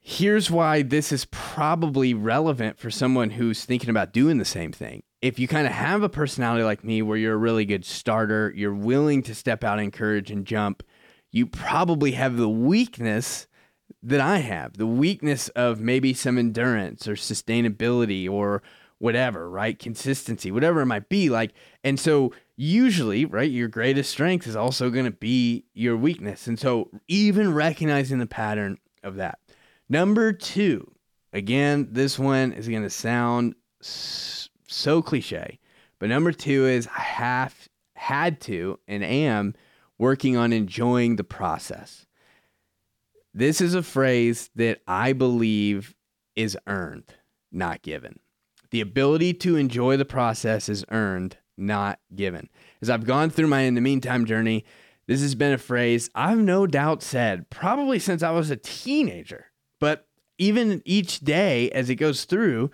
Here's 0.00 0.50
why 0.50 0.82
this 0.82 1.12
is 1.12 1.24
probably 1.26 2.12
relevant 2.12 2.78
for 2.78 2.90
someone 2.90 3.30
who's 3.30 3.64
thinking 3.64 3.90
about 3.90 4.12
doing 4.12 4.38
the 4.38 4.44
same 4.44 4.72
thing. 4.72 5.02
If 5.22 5.38
you 5.38 5.48
kind 5.48 5.66
of 5.66 5.72
have 5.72 6.02
a 6.02 6.10
personality 6.10 6.64
like 6.64 6.84
me 6.84 7.00
where 7.00 7.16
you're 7.16 7.34
a 7.34 7.38
really 7.38 7.64
good 7.64 7.86
starter, 7.86 8.52
you're 8.54 8.74
willing 8.74 9.22
to 9.22 9.34
step 9.34 9.64
out, 9.64 9.78
in 9.78 9.90
courage 9.90 10.30
and 10.30 10.44
jump, 10.44 10.82
you 11.30 11.46
probably 11.46 12.12
have 12.12 12.36
the 12.36 12.50
weakness 12.50 13.46
that 14.02 14.20
I 14.20 14.38
have 14.38 14.76
the 14.76 14.86
weakness 14.86 15.48
of 15.50 15.80
maybe 15.80 16.12
some 16.12 16.38
endurance 16.38 17.08
or 17.08 17.14
sustainability 17.14 18.28
or 18.28 18.62
whatever, 19.04 19.50
right? 19.50 19.78
Consistency, 19.78 20.50
whatever 20.50 20.80
it 20.80 20.86
might 20.86 21.10
be. 21.10 21.28
Like, 21.28 21.52
and 21.84 22.00
so 22.00 22.32
usually, 22.56 23.26
right, 23.26 23.50
your 23.50 23.68
greatest 23.68 24.10
strength 24.10 24.46
is 24.46 24.56
also 24.56 24.88
going 24.88 25.04
to 25.04 25.10
be 25.10 25.66
your 25.74 25.94
weakness. 25.94 26.46
And 26.46 26.58
so 26.58 26.88
even 27.06 27.52
recognizing 27.52 28.18
the 28.18 28.26
pattern 28.26 28.78
of 29.02 29.16
that. 29.16 29.40
Number 29.90 30.32
two, 30.32 30.90
again, 31.34 31.88
this 31.92 32.18
one 32.18 32.54
is 32.54 32.66
going 32.66 32.82
to 32.82 32.88
sound 32.88 33.56
so 33.82 35.02
cliche, 35.02 35.58
but 35.98 36.08
number 36.08 36.32
two 36.32 36.66
is 36.66 36.86
I 36.86 37.02
have 37.02 37.68
had 37.96 38.40
to 38.42 38.80
and 38.88 39.04
am 39.04 39.52
working 39.98 40.38
on 40.38 40.50
enjoying 40.50 41.16
the 41.16 41.24
process. 41.24 42.06
This 43.34 43.60
is 43.60 43.74
a 43.74 43.82
phrase 43.82 44.48
that 44.54 44.80
I 44.86 45.12
believe 45.12 45.94
is 46.36 46.56
earned, 46.66 47.12
not 47.52 47.82
given. 47.82 48.18
The 48.74 48.80
ability 48.80 49.34
to 49.34 49.54
enjoy 49.54 49.96
the 49.96 50.04
process 50.04 50.68
is 50.68 50.84
earned, 50.90 51.36
not 51.56 52.00
given. 52.12 52.48
As 52.82 52.90
I've 52.90 53.06
gone 53.06 53.30
through 53.30 53.46
my 53.46 53.60
in 53.60 53.76
the 53.76 53.80
meantime 53.80 54.24
journey, 54.26 54.64
this 55.06 55.22
has 55.22 55.36
been 55.36 55.52
a 55.52 55.58
phrase 55.58 56.10
I've 56.12 56.40
no 56.40 56.66
doubt 56.66 57.00
said 57.00 57.48
probably 57.50 58.00
since 58.00 58.20
I 58.20 58.32
was 58.32 58.50
a 58.50 58.56
teenager. 58.56 59.46
But 59.78 60.08
even 60.38 60.82
each 60.84 61.20
day 61.20 61.70
as 61.70 61.88
it 61.88 61.94
goes 61.94 62.24
through, 62.24 62.72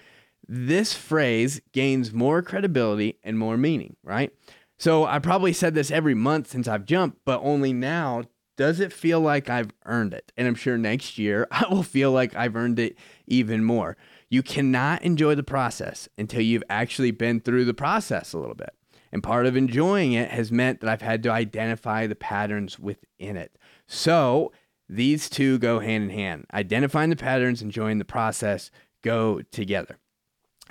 this 0.49 0.95
phrase 0.95 1.61
gains 1.73 2.15
more 2.15 2.41
credibility 2.41 3.19
and 3.23 3.39
more 3.39 3.59
meaning, 3.59 3.97
right? 4.03 4.33
So 4.79 5.05
I 5.05 5.19
probably 5.19 5.53
said 5.53 5.75
this 5.75 5.91
every 5.91 6.15
month 6.15 6.49
since 6.49 6.67
I've 6.67 6.87
jumped, 6.87 7.19
but 7.27 7.43
only 7.43 7.75
now 7.75 8.23
does 8.57 8.81
it 8.81 8.93
feel 8.93 9.21
like 9.21 9.51
I've 9.51 9.73
earned 9.85 10.15
it. 10.15 10.33
And 10.37 10.49
I'm 10.49 10.55
sure 10.55 10.79
next 10.79 11.19
year 11.19 11.47
I 11.51 11.67
will 11.71 11.83
feel 11.83 12.11
like 12.11 12.35
I've 12.35 12.57
earned 12.57 12.79
it 12.79 12.97
even 13.27 13.65
more. 13.65 13.99
You 14.31 14.43
cannot 14.43 15.03
enjoy 15.03 15.35
the 15.35 15.43
process 15.43 16.09
until 16.17 16.41
you've 16.41 16.63
actually 16.71 17.11
been 17.11 17.41
through 17.41 17.65
the 17.65 17.75
process 17.75 18.33
a 18.33 18.39
little 18.39 18.55
bit. 18.55 18.71
And 19.13 19.25
part 19.25 19.47
of 19.47 19.57
enjoying 19.57 20.13
it 20.13 20.31
has 20.31 20.53
meant 20.53 20.81
that 20.81 20.89
I've 20.89 21.03
had 21.03 21.25
to 21.25 21.31
identify 21.31 22.07
the 22.07 22.15
patterns 22.15 22.79
within 22.79 23.37
it. 23.37 23.57
So 23.89 24.53
these 24.89 25.29
two 25.29 25.59
go 25.59 25.81
hand 25.81 26.05
in 26.05 26.11
hand. 26.11 26.47
Identifying 26.55 27.11
the 27.11 27.17
patterns, 27.17 27.61
enjoying 27.61 27.99
the 27.99 28.05
process 28.05 28.71
go 29.03 29.43
together. 29.51 29.99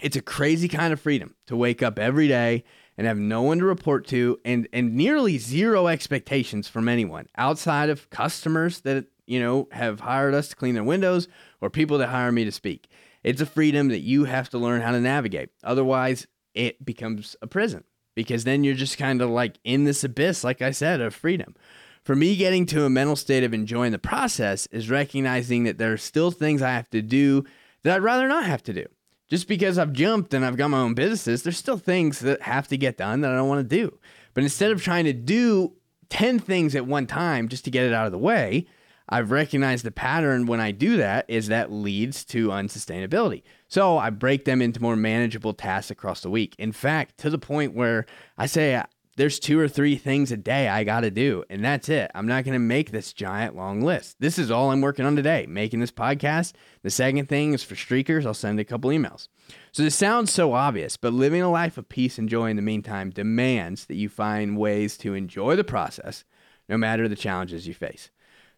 It's 0.01 0.15
a 0.15 0.21
crazy 0.21 0.69
kind 0.69 0.93
of 0.93 1.01
freedom 1.01 1.35
to 1.47 1.57
wake 1.57 1.83
up 1.83 1.99
every 1.99 2.29
day 2.29 2.63
and 2.97 3.07
have 3.07 3.17
no 3.17 3.41
one 3.41 3.59
to 3.59 3.65
report 3.65 4.07
to 4.07 4.39
and 4.45 4.67
and 4.71 4.93
nearly 4.93 5.37
zero 5.37 5.87
expectations 5.87 6.67
from 6.67 6.87
anyone 6.87 7.27
outside 7.37 7.89
of 7.89 8.09
customers 8.09 8.81
that 8.81 9.05
you 9.25 9.39
know 9.39 9.67
have 9.71 10.01
hired 10.01 10.33
us 10.33 10.49
to 10.49 10.55
clean 10.55 10.75
their 10.75 10.83
windows 10.83 11.27
or 11.61 11.69
people 11.69 11.97
that 11.97 12.09
hire 12.09 12.31
me 12.31 12.45
to 12.45 12.51
speak. 12.51 12.89
It's 13.23 13.41
a 13.41 13.45
freedom 13.45 13.89
that 13.89 13.99
you 13.99 14.25
have 14.25 14.49
to 14.49 14.57
learn 14.57 14.81
how 14.81 14.91
to 14.91 14.99
navigate. 14.99 15.49
Otherwise, 15.63 16.27
it 16.53 16.83
becomes 16.85 17.35
a 17.41 17.47
prison 17.47 17.83
because 18.15 18.43
then 18.43 18.63
you're 18.63 18.75
just 18.75 18.97
kind 18.97 19.21
of 19.21 19.29
like 19.29 19.59
in 19.63 19.83
this 19.83 20.03
abyss 20.03 20.43
like 20.43 20.61
I 20.61 20.71
said 20.71 21.01
of 21.01 21.13
freedom. 21.13 21.55
For 22.03 22.15
me, 22.15 22.35
getting 22.35 22.65
to 22.67 22.85
a 22.85 22.89
mental 22.89 23.15
state 23.15 23.43
of 23.43 23.53
enjoying 23.53 23.91
the 23.91 23.99
process 23.99 24.67
is 24.71 24.89
recognizing 24.89 25.65
that 25.65 25.77
there 25.77 25.93
are 25.93 25.97
still 25.97 26.31
things 26.31 26.61
I 26.61 26.71
have 26.71 26.89
to 26.91 27.01
do 27.01 27.43
that 27.83 27.95
I'd 27.95 28.03
rather 28.03 28.27
not 28.27 28.45
have 28.45 28.63
to 28.63 28.73
do. 28.73 28.85
Just 29.29 29.47
because 29.47 29.77
I've 29.77 29.93
jumped 29.93 30.33
and 30.33 30.43
I've 30.43 30.57
got 30.57 30.69
my 30.69 30.79
own 30.79 30.95
businesses, 30.95 31.43
there's 31.43 31.57
still 31.57 31.77
things 31.77 32.19
that 32.19 32.41
have 32.41 32.67
to 32.69 32.77
get 32.77 32.97
done 32.97 33.21
that 33.21 33.31
I 33.31 33.35
don't 33.35 33.47
want 33.47 33.69
to 33.69 33.75
do. 33.75 33.99
But 34.33 34.43
instead 34.43 34.71
of 34.71 34.81
trying 34.81 35.05
to 35.05 35.13
do 35.13 35.73
10 36.09 36.39
things 36.39 36.75
at 36.75 36.87
one 36.87 37.05
time 37.05 37.47
just 37.47 37.65
to 37.65 37.71
get 37.71 37.85
it 37.85 37.93
out 37.93 38.07
of 38.07 38.11
the 38.11 38.17
way, 38.17 38.65
I've 39.09 39.31
recognized 39.31 39.83
the 39.83 39.91
pattern 39.91 40.45
when 40.45 40.59
I 40.59 40.71
do 40.71 40.97
that 40.97 41.25
is 41.27 41.47
that 41.47 41.71
leads 41.71 42.23
to 42.25 42.49
unsustainability. 42.49 43.41
So 43.67 43.97
I 43.97 44.11
break 44.11 44.45
them 44.45 44.61
into 44.61 44.81
more 44.81 44.95
manageable 44.95 45.53
tasks 45.53 45.89
across 45.89 46.21
the 46.21 46.29
week. 46.29 46.55
In 46.59 46.71
fact, 46.71 47.17
to 47.19 47.31
the 47.31 47.39
point 47.39 47.73
where 47.73 48.05
I 48.37 48.45
say 48.45 48.75
uh, 48.75 48.83
there's 49.17 49.39
two 49.39 49.59
or 49.59 49.67
three 49.67 49.97
things 49.97 50.31
a 50.31 50.37
day 50.37 50.69
I 50.69 50.83
got 50.83 51.01
to 51.01 51.11
do, 51.11 51.43
and 51.49 51.65
that's 51.65 51.89
it. 51.89 52.09
I'm 52.15 52.27
not 52.27 52.45
going 52.45 52.53
to 52.53 52.59
make 52.59 52.91
this 52.91 53.11
giant 53.11 53.55
long 53.55 53.81
list. 53.81 54.15
This 54.19 54.39
is 54.39 54.49
all 54.49 54.71
I'm 54.71 54.79
working 54.79 55.05
on 55.05 55.15
today, 55.15 55.45
making 55.45 55.79
this 55.79 55.91
podcast. 55.91 56.53
The 56.83 56.89
second 56.89 57.27
thing 57.27 57.53
is 57.53 57.63
for 57.63 57.75
streakers, 57.75 58.25
I'll 58.25 58.33
send 58.33 58.59
a 58.59 58.63
couple 58.63 58.91
emails. 58.91 59.27
So 59.71 59.83
this 59.83 59.95
sounds 59.95 60.31
so 60.31 60.53
obvious, 60.53 60.97
but 60.97 61.13
living 61.13 61.41
a 61.41 61.51
life 61.51 61.77
of 61.77 61.89
peace 61.89 62.17
and 62.17 62.29
joy 62.29 62.49
in 62.49 62.55
the 62.55 62.61
meantime 62.61 63.09
demands 63.09 63.87
that 63.87 63.95
you 63.95 64.07
find 64.07 64.57
ways 64.57 64.97
to 64.99 65.15
enjoy 65.15 65.55
the 65.55 65.63
process 65.63 66.23
no 66.69 66.77
matter 66.77 67.07
the 67.07 67.15
challenges 67.15 67.67
you 67.67 67.73
face. 67.73 68.11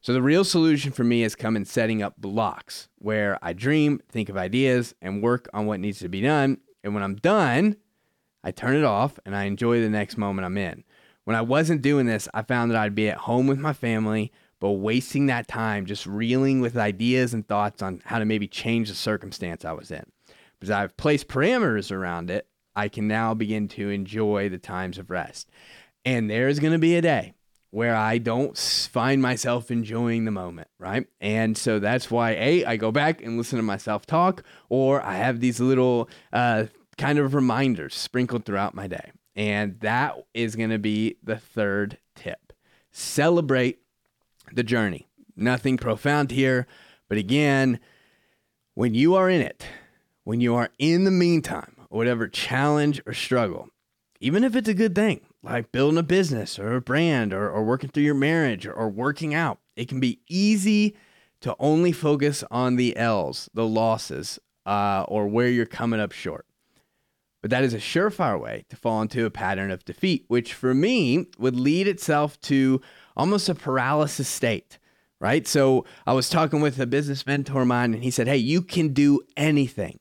So 0.03 0.13
the 0.13 0.21
real 0.21 0.43
solution 0.43 0.91
for 0.91 1.03
me 1.03 1.21
has 1.21 1.35
come 1.35 1.55
in 1.55 1.63
setting 1.63 2.01
up 2.01 2.15
blocks 2.17 2.89
where 2.97 3.37
I 3.43 3.53
dream, 3.53 4.01
think 4.09 4.29
of 4.29 4.37
ideas, 4.37 4.95
and 4.99 5.21
work 5.21 5.47
on 5.53 5.67
what 5.67 5.79
needs 5.79 5.99
to 5.99 6.09
be 6.09 6.21
done. 6.21 6.57
And 6.83 6.95
when 6.95 7.03
I'm 7.03 7.17
done, 7.17 7.75
I 8.43 8.49
turn 8.49 8.75
it 8.75 8.83
off 8.83 9.19
and 9.27 9.35
I 9.35 9.43
enjoy 9.43 9.79
the 9.79 9.89
next 9.89 10.17
moment 10.17 10.47
I'm 10.47 10.57
in. 10.57 10.83
When 11.25 11.35
I 11.35 11.41
wasn't 11.41 11.83
doing 11.83 12.07
this, 12.07 12.27
I 12.33 12.41
found 12.41 12.71
that 12.71 12.79
I'd 12.79 12.95
be 12.95 13.09
at 13.09 13.17
home 13.19 13.45
with 13.45 13.59
my 13.59 13.73
family, 13.73 14.31
but 14.59 14.71
wasting 14.71 15.27
that 15.27 15.47
time 15.47 15.85
just 15.85 16.07
reeling 16.07 16.61
with 16.61 16.75
ideas 16.77 17.35
and 17.35 17.47
thoughts 17.47 17.83
on 17.83 18.01
how 18.03 18.17
to 18.17 18.25
maybe 18.25 18.47
change 18.47 18.89
the 18.89 18.95
circumstance 18.95 19.63
I 19.65 19.73
was 19.73 19.91
in. 19.91 20.03
Because 20.59 20.71
I've 20.71 20.97
placed 20.97 21.27
parameters 21.27 21.91
around 21.91 22.31
it, 22.31 22.47
I 22.75 22.89
can 22.89 23.07
now 23.07 23.35
begin 23.35 23.67
to 23.69 23.89
enjoy 23.89 24.49
the 24.49 24.57
times 24.57 24.97
of 24.97 25.11
rest. 25.11 25.51
And 26.05 26.27
there's 26.27 26.57
going 26.57 26.73
to 26.73 26.79
be 26.79 26.95
a 26.95 27.01
day 27.03 27.35
where 27.71 27.95
I 27.95 28.17
don't 28.17 28.57
find 28.57 29.21
myself 29.21 29.71
enjoying 29.71 30.25
the 30.25 30.31
moment, 30.31 30.67
right? 30.77 31.07
And 31.19 31.57
so 31.57 31.79
that's 31.79 32.11
why, 32.11 32.31
A, 32.31 32.65
I 32.65 32.75
go 32.75 32.91
back 32.91 33.23
and 33.23 33.37
listen 33.37 33.57
to 33.57 33.63
myself 33.63 34.05
talk, 34.05 34.43
or 34.69 35.01
I 35.01 35.15
have 35.15 35.39
these 35.39 35.59
little 35.59 36.09
uh, 36.33 36.65
kind 36.97 37.17
of 37.17 37.33
reminders 37.33 37.95
sprinkled 37.95 38.45
throughout 38.45 38.75
my 38.75 38.87
day. 38.87 39.11
And 39.35 39.79
that 39.79 40.17
is 40.33 40.57
going 40.57 40.71
to 40.71 40.79
be 40.79 41.15
the 41.23 41.37
third 41.37 41.97
tip. 42.15 42.51
Celebrate 42.91 43.79
the 44.51 44.63
journey. 44.63 45.07
Nothing 45.37 45.77
profound 45.77 46.31
here, 46.31 46.67
but 47.07 47.17
again, 47.17 47.79
when 48.73 48.93
you 48.93 49.15
are 49.15 49.29
in 49.29 49.41
it, 49.41 49.65
when 50.25 50.41
you 50.41 50.55
are 50.55 50.69
in 50.77 51.05
the 51.05 51.11
meantime, 51.11 51.77
whatever 51.89 52.27
challenge 52.27 53.01
or 53.05 53.13
struggle, 53.13 53.69
even 54.19 54.43
if 54.43 54.55
it's 54.55 54.69
a 54.69 54.73
good 54.73 54.93
thing, 54.93 55.21
like 55.43 55.71
building 55.71 55.97
a 55.97 56.03
business 56.03 56.59
or 56.59 56.73
a 56.73 56.81
brand 56.81 57.33
or, 57.33 57.49
or 57.49 57.63
working 57.63 57.89
through 57.89 58.03
your 58.03 58.13
marriage 58.13 58.65
or, 58.65 58.73
or 58.73 58.89
working 58.89 59.33
out, 59.33 59.59
it 59.75 59.87
can 59.87 59.99
be 59.99 60.19
easy 60.29 60.95
to 61.41 61.55
only 61.59 61.91
focus 61.91 62.43
on 62.51 62.75
the 62.75 62.95
L's, 62.95 63.49
the 63.53 63.65
losses, 63.65 64.39
uh, 64.65 65.03
or 65.07 65.27
where 65.27 65.47
you're 65.47 65.65
coming 65.65 65.99
up 65.99 66.11
short. 66.11 66.45
But 67.41 67.49
that 67.49 67.63
is 67.63 67.73
a 67.73 67.77
surefire 67.77 68.39
way 68.39 68.65
to 68.69 68.75
fall 68.75 69.01
into 69.01 69.25
a 69.25 69.31
pattern 69.31 69.71
of 69.71 69.83
defeat, 69.83 70.25
which 70.27 70.53
for 70.53 70.75
me 70.75 71.25
would 71.39 71.55
lead 71.55 71.87
itself 71.87 72.39
to 72.41 72.79
almost 73.17 73.49
a 73.49 73.55
paralysis 73.55 74.27
state, 74.27 74.77
right? 75.19 75.47
So 75.47 75.85
I 76.05 76.13
was 76.13 76.29
talking 76.29 76.61
with 76.61 76.79
a 76.79 76.85
business 76.85 77.25
mentor 77.25 77.63
of 77.63 77.67
mine, 77.67 77.95
and 77.95 78.03
he 78.03 78.11
said, 78.11 78.27
Hey, 78.27 78.37
you 78.37 78.61
can 78.61 78.93
do 78.93 79.21
anything, 79.35 79.99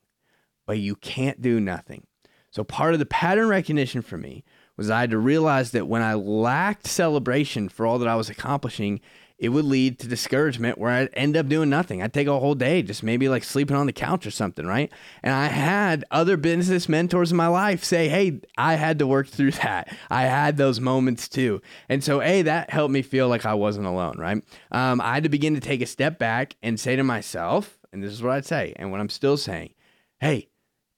but 0.66 0.78
you 0.78 0.96
can't 0.96 1.40
do 1.40 1.58
nothing. 1.60 2.06
So 2.50 2.62
part 2.62 2.92
of 2.92 2.98
the 2.98 3.06
pattern 3.06 3.48
recognition 3.48 4.02
for 4.02 4.18
me 4.18 4.44
was 4.80 4.88
I 4.88 5.00
had 5.00 5.10
to 5.10 5.18
realize 5.18 5.72
that 5.72 5.86
when 5.86 6.00
I 6.00 6.14
lacked 6.14 6.86
celebration 6.86 7.68
for 7.68 7.84
all 7.84 7.98
that 7.98 8.08
I 8.08 8.16
was 8.16 8.30
accomplishing, 8.30 9.02
it 9.38 9.50
would 9.50 9.66
lead 9.66 9.98
to 9.98 10.08
discouragement 10.08 10.78
where 10.78 10.90
I'd 10.90 11.10
end 11.12 11.36
up 11.36 11.48
doing 11.48 11.68
nothing. 11.68 12.00
I'd 12.02 12.14
take 12.14 12.28
a 12.28 12.40
whole 12.40 12.54
day 12.54 12.80
just 12.80 13.02
maybe 13.02 13.28
like 13.28 13.44
sleeping 13.44 13.76
on 13.76 13.84
the 13.84 13.92
couch 13.92 14.26
or 14.26 14.30
something, 14.30 14.66
right? 14.66 14.90
And 15.22 15.34
I 15.34 15.48
had 15.48 16.06
other 16.10 16.38
business 16.38 16.88
mentors 16.88 17.30
in 17.30 17.36
my 17.36 17.48
life 17.48 17.84
say, 17.84 18.08
hey, 18.08 18.40
I 18.56 18.76
had 18.76 18.98
to 19.00 19.06
work 19.06 19.28
through 19.28 19.50
that. 19.62 19.94
I 20.08 20.22
had 20.22 20.56
those 20.56 20.80
moments 20.80 21.28
too. 21.28 21.60
And 21.90 22.02
so, 22.02 22.22
A, 22.22 22.40
that 22.40 22.70
helped 22.70 22.92
me 22.92 23.02
feel 23.02 23.28
like 23.28 23.44
I 23.44 23.52
wasn't 23.52 23.86
alone, 23.86 24.16
right? 24.16 24.42
Um, 24.72 25.02
I 25.02 25.12
had 25.12 25.24
to 25.24 25.28
begin 25.28 25.56
to 25.56 25.60
take 25.60 25.82
a 25.82 25.86
step 25.86 26.18
back 26.18 26.56
and 26.62 26.80
say 26.80 26.96
to 26.96 27.04
myself, 27.04 27.78
and 27.92 28.02
this 28.02 28.12
is 28.12 28.22
what 28.22 28.32
I'd 28.32 28.46
say, 28.46 28.72
and 28.76 28.90
what 28.90 29.00
I'm 29.00 29.10
still 29.10 29.36
saying, 29.36 29.74
hey, 30.20 30.48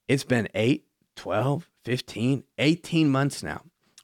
it's 0.06 0.22
been 0.22 0.48
8, 0.54 0.84
12, 1.16 1.68
15, 1.84 2.44
18 2.58 3.10
months 3.10 3.42
now 3.42 3.62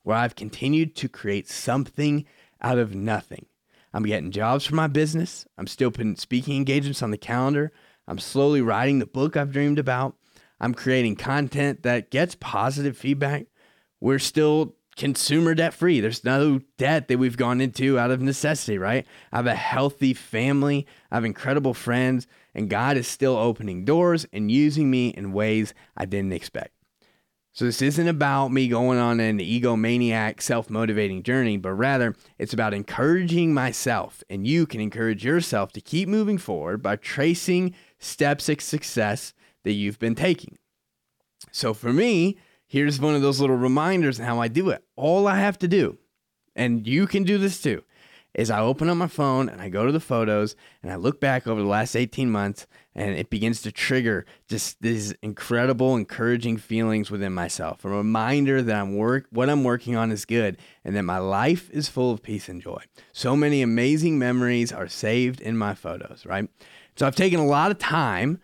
where 0.09 0.17
I've 0.17 0.37
continued 0.37 0.97
to 0.97 1.07
create 1.07 1.51
something 1.51 2.25
out 2.63 2.79
of 2.79 2.95
nothing. 2.95 3.45
I'm 3.93 4.05
getting 4.05 4.31
jobs 4.31 4.65
for 4.65 4.75
my 4.75 4.87
business. 4.87 5.47
I'm 5.59 5.67
still 5.67 5.91
putting 5.91 6.17
speaking 6.17 6.57
engagements 6.57 7.03
on 7.03 7.11
the 7.11 7.19
calendar. 7.19 7.73
I'm 8.07 8.19
slowly 8.19 8.63
writing 8.63 9.01
the 9.01 9.07
book 9.07 9.37
I've 9.37 9.53
dreamed 9.53 9.79
about. 9.79 10.17
I'm 10.61 10.73
creating 10.73 11.17
content 11.17 11.83
that 11.83 12.11
gets 12.11 12.35
positive 12.37 12.97
feedback. 12.97 13.49
We're 14.01 14.19
still 14.19 14.77
consumer 14.97 15.55
debt 15.55 15.75
free. 15.75 16.01
There's 16.01 16.25
no 16.25 16.61
debt 16.79 17.09
that 17.09 17.19
we've 17.19 17.37
gone 17.37 17.61
into 17.61 17.99
out 17.99 18.11
of 18.11 18.23
necessity, 18.23 18.79
right? 18.79 19.07
I 19.31 19.37
have 19.37 19.47
a 19.47 19.55
healthy 19.55 20.15
family. 20.15 20.87
I 21.11 21.17
have 21.17 21.27
incredible 21.27 21.75
friends, 21.75 22.27
and 22.55 22.71
God 22.71 22.97
is 22.97 23.07
still 23.07 23.37
opening 23.37 23.85
doors 23.85 24.27
and 24.33 24.51
using 24.51 24.91
me 24.91 25.09
in 25.09 25.35
ways 25.35 25.75
I 25.99 26.07
didn't 26.07 26.33
expect. 26.33 26.78
So, 27.59 27.65
this 27.65 27.83
isn't 27.83 28.07
about 28.07 28.53
me 28.53 28.69
going 28.69 29.01
on 29.01 29.19
an 29.19 29.41
egomaniac, 29.41 30.41
self 30.41 30.71
motivating 30.71 31.25
journey, 31.25 31.57
but 31.57 31.73
rather 31.73 32.15
it's 32.39 32.53
about 32.53 32.73
encouraging 32.73 33.53
myself. 33.53 34.23
And 34.31 34.47
you 34.47 34.65
can 34.65 34.81
encourage 34.81 35.25
yourself 35.25 35.73
to 35.73 35.81
keep 35.81 36.09
moving 36.09 36.39
forward 36.39 36.85
by 36.85 36.95
tracing 36.95 37.75
steps 37.99 38.49
of 38.49 38.61
success 38.61 39.35
that 39.65 39.73
you've 39.73 39.99
been 39.99 40.15
taking. 40.15 40.57
So, 41.51 41.75
for 41.75 41.93
me, 41.93 42.39
here's 42.65 43.01
one 43.01 43.17
of 43.17 43.23
those 43.23 43.41
little 43.41 43.57
reminders 43.57 44.21
on 44.21 44.27
how 44.27 44.41
I 44.41 44.47
do 44.47 44.71
it. 44.71 44.85
All 44.95 45.27
I 45.27 45.41
have 45.41 45.59
to 45.59 45.67
do, 45.67 45.99
and 46.55 46.87
you 46.87 47.09
can 47.09 47.25
do 47.25 47.39
this 47.39 47.61
too, 47.61 47.83
is 48.35 48.53
I 48.53 48.61
open 48.61 48.89
up 48.89 48.97
my 48.97 49.09
phone 49.09 49.49
and 49.49 49.61
I 49.61 49.69
go 49.69 49.85
to 49.85 49.91
the 49.91 49.99
photos 49.99 50.55
and 50.81 50.93
I 50.93 50.95
look 50.95 51.21
back 51.21 51.49
over 51.49 51.61
the 51.61 51.67
last 51.67 51.97
18 51.97 52.31
months 52.31 52.69
and 52.99 53.15
it 53.15 53.31
begins 53.31 53.63
to 53.63 53.71
trigger 53.71 54.27
just 54.49 54.83
these 54.83 55.13
incredible 55.23 55.95
encouraging 55.95 56.57
feelings 56.57 57.11
within 57.11 57.33
myself. 57.33 57.85
A 57.85 57.89
reminder 57.89 58.61
that 58.61 58.77
I'm 58.77 58.97
work 58.97 59.27
what 59.31 59.49
I'm 59.49 59.63
working 59.63 59.95
on 59.95 60.11
is 60.11 60.25
good 60.25 60.59
and 60.85 60.97
that 60.97 61.05
my 61.05 61.19
life 61.19 61.71
is 61.71 61.89
full 61.89 62.11
of 62.11 62.23
peace 62.23 62.49
and 62.49 62.61
joy. 62.61 62.83
So 63.13 63.37
many 63.37 63.63
amazing 63.63 64.19
memories 64.19 64.73
are 64.73 64.89
saved 64.89 65.41
in 65.41 65.57
my 65.57 65.75
photos, 65.75 66.27
right? 66.27 66.51
So 66.97 67.07
I've 67.07 67.15
taken 67.15 67.39
a 67.39 67.47
lot 67.47 67.71
of 67.71 67.79
time 67.79 68.41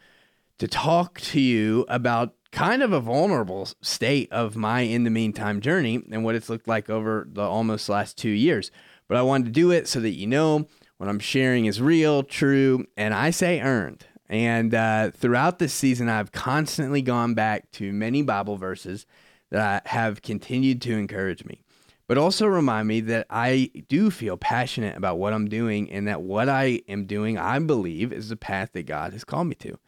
to 0.58 0.68
talk 0.68 1.20
to 1.20 1.40
you 1.40 1.84
about 1.88 2.34
kind 2.52 2.84
of 2.84 2.92
a 2.92 3.00
vulnerable 3.00 3.68
state 3.82 4.30
of 4.30 4.54
my 4.54 4.82
in 4.82 5.02
the 5.02 5.10
meantime 5.10 5.60
journey 5.60 6.00
and 6.12 6.24
what 6.24 6.36
it's 6.36 6.48
looked 6.48 6.68
like 6.68 6.88
over 6.88 7.26
the 7.28 7.42
almost 7.42 7.88
last 7.88 8.16
2 8.16 8.28
years 8.28 8.70
but 9.08 9.16
I 9.16 9.22
wanted 9.22 9.46
to 9.46 9.50
do 9.50 9.70
it 9.70 9.88
so 9.88 10.00
that 10.00 10.10
you 10.10 10.26
know 10.26 10.66
what 10.96 11.08
I'm 11.08 11.18
sharing 11.18 11.66
is 11.66 11.80
real, 11.80 12.22
true, 12.22 12.86
and 12.96 13.12
I 13.12 13.30
say 13.30 13.60
earned. 13.60 14.06
And 14.28 14.74
uh, 14.74 15.10
throughout 15.10 15.58
this 15.58 15.74
season, 15.74 16.08
I've 16.08 16.32
constantly 16.32 17.02
gone 17.02 17.34
back 17.34 17.70
to 17.72 17.92
many 17.92 18.22
Bible 18.22 18.56
verses 18.56 19.06
that 19.50 19.87
have 19.88 20.22
continued 20.22 20.80
to 20.82 20.96
encourage 20.96 21.44
me, 21.44 21.62
but 22.06 22.18
also 22.18 22.46
remind 22.46 22.88
me 22.88 23.00
that 23.02 23.26
I 23.28 23.70
do 23.88 24.10
feel 24.10 24.37
passionate 24.37 24.96
about 24.96 25.18
what 25.18 25.32
I'm 25.32 25.48
doing 25.48 25.90
and 25.92 26.08
that 26.08 26.22
what 26.22 26.48
I 26.48 26.80
am 26.88 27.04
doing, 27.04 27.38
I 27.38 27.58
believe, 27.58 28.12
is 28.12 28.30
the 28.30 28.37
path 28.37 28.70
that 28.72 28.87
God 28.87 29.12
has 29.12 29.24
called 29.24 29.48
me 29.48 29.54
to. 29.56 29.78